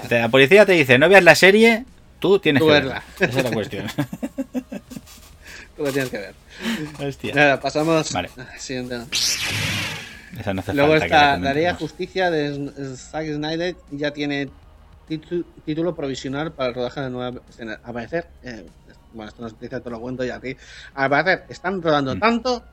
Dice, 0.02 0.20
La 0.20 0.30
policía 0.30 0.66
te 0.66 0.74
dice, 0.74 0.98
no 1.00 1.10
veas 1.10 1.24
la 1.24 1.36
serie, 1.36 1.86
tú 2.20 2.38
tienes 2.40 2.62
Tú 2.62 2.68
que 2.68 2.74
verla. 2.74 3.04
verla. 3.20 3.28
Esa 3.30 3.40
es 3.40 3.44
la 3.46 3.52
cuestión. 3.52 3.88
tú 5.76 5.84
lo 5.84 5.92
tienes 5.92 6.10
que 6.10 6.18
ver. 6.18 6.34
Hostia. 7.06 7.34
Nada, 7.34 7.60
pasamos 7.60 8.12
Vale. 8.14 8.30
al 8.38 8.60
siguiente. 8.60 9.00
Esa 10.40 10.54
no 10.54 10.60
hace 10.62 10.74
Luego 10.74 10.92
falta 10.92 11.06
está 11.06 11.38
la 11.38 11.54
la. 11.54 11.74
Justicia 11.76 12.30
de 12.30 12.96
Zack 12.96 13.26
Snyder 13.34 13.76
ya 13.92 14.12
tiene 14.12 14.50
título 15.66 15.96
provisional 15.96 16.52
para 16.52 16.70
el 16.70 16.76
rodaje 16.76 17.02
de 17.02 17.10
nueva 17.10 17.40
escena. 17.50 17.80
Al 17.84 17.94
parecer, 17.94 18.28
eh, 18.44 18.66
bueno, 19.14 19.30
esto 19.30 19.42
no 19.42 19.48
es 19.48 19.54
noticia, 19.54 19.80
te 19.80 19.90
lo 19.90 20.00
cuento 20.00 20.24
ya 20.24 20.36
a 20.36 20.40
ti. 20.40 20.56
Al 20.94 21.10
parecer, 21.10 21.46
están 21.50 21.82
rodando 21.82 22.16
Mm. 22.16 22.20
tanto 22.20 22.64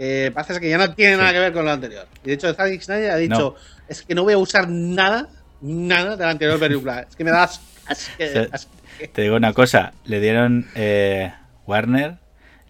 que 0.00 0.32
parece 0.34 0.58
que 0.58 0.70
ya 0.70 0.78
no 0.78 0.94
tiene 0.94 1.18
nada 1.18 1.30
que 1.32 1.38
ver 1.40 1.52
con 1.52 1.64
lo 1.66 1.72
anterior. 1.72 2.06
Y 2.24 2.28
de 2.28 2.32
hecho, 2.32 2.54
Zack 2.54 2.80
Snyder 2.80 3.10
ha 3.10 3.16
dicho: 3.16 3.54
es 3.86 4.00
que 4.00 4.14
no 4.14 4.22
voy 4.22 4.32
a 4.32 4.38
usar 4.38 4.66
nada, 4.68 5.28
nada 5.60 6.16
de 6.16 6.24
la 6.24 6.30
anterior 6.30 6.58
película. 6.60 7.00
es 7.08 7.14
que 7.14 7.22
me 7.24 7.30
das 7.30 7.60
asque, 7.86 8.28
Sí. 8.32 8.48
asque. 8.50 9.08
Te 9.08 9.22
digo 9.22 9.36
una 9.36 9.52
cosa, 9.52 9.92
le 10.06 10.20
dieron 10.20 10.66
eh, 10.74 11.32
Warner 11.66 12.16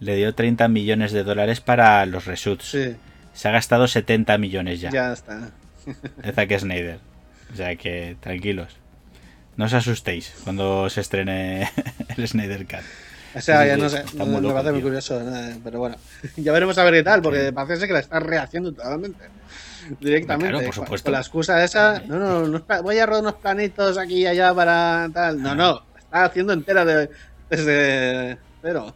le 0.01 0.17
dio 0.17 0.35
30 0.35 0.67
millones 0.69 1.13
de 1.13 1.23
dólares 1.25 1.61
para 1.61 2.05
los 2.07 2.25
reshoots. 2.25 2.65
Sí, 2.71 2.97
Se 3.35 3.49
ha 3.49 3.53
gastado 3.53 3.87
70 3.87 4.37
millones 4.39 4.81
ya, 4.81 4.91
ya 4.91 5.13
está. 5.13 5.51
de 6.23 6.33
Zack 6.33 6.59
Snyder. 6.59 6.99
O 7.53 7.57
sea 7.57 7.77
que 7.77 8.17
tranquilos. 8.21 8.77
No 9.57 9.67
os 9.67 9.73
asustéis 9.75 10.33
cuando 10.43 10.89
se 10.91 11.01
estrene 11.03 11.71
el 12.17 12.27
Snyder 12.27 12.65
Cut. 12.67 12.81
O 13.35 13.41
sea, 13.41 13.65
ya 13.67 13.77
no 13.77 13.89
sé, 13.89 14.05
me 14.15 14.53
parece 14.53 14.73
muy 14.73 14.83
curioso, 14.83 15.21
eh, 15.21 15.57
pero 15.63 15.79
bueno, 15.79 15.97
ya 16.37 16.53
veremos 16.53 16.77
a 16.79 16.85
ver 16.85 16.95
qué 16.95 17.03
tal, 17.05 17.23
porque 17.23 17.53
parece 17.53 17.77
ser 17.77 17.87
que 17.87 17.93
la 17.95 18.01
está 18.01 18.19
rehaciendo 18.19 18.73
totalmente, 18.73 19.25
directamente, 20.01 20.51
Claro, 20.53 20.65
por 20.67 20.75
supuesto. 20.75 21.05
con 21.07 21.13
la 21.13 21.19
excusa 21.21 21.65
esa, 21.65 22.01
no, 22.07 22.47
no, 22.47 22.65
pla- 22.65 22.81
voy 22.81 22.99
a 22.99 23.07
rodar 23.07 23.23
unos 23.23 23.35
planitos 23.35 23.99
aquí 23.99 24.23
y 24.23 24.27
allá 24.27 24.53
para 24.55 25.09
tal, 25.15 25.41
no, 25.41 25.55
no, 25.55 25.75
la 25.95 26.01
está 26.01 26.25
haciendo 26.25 26.53
entera 26.53 26.85
de- 26.85 27.09
desde 27.49 28.39
cero. 28.63 28.95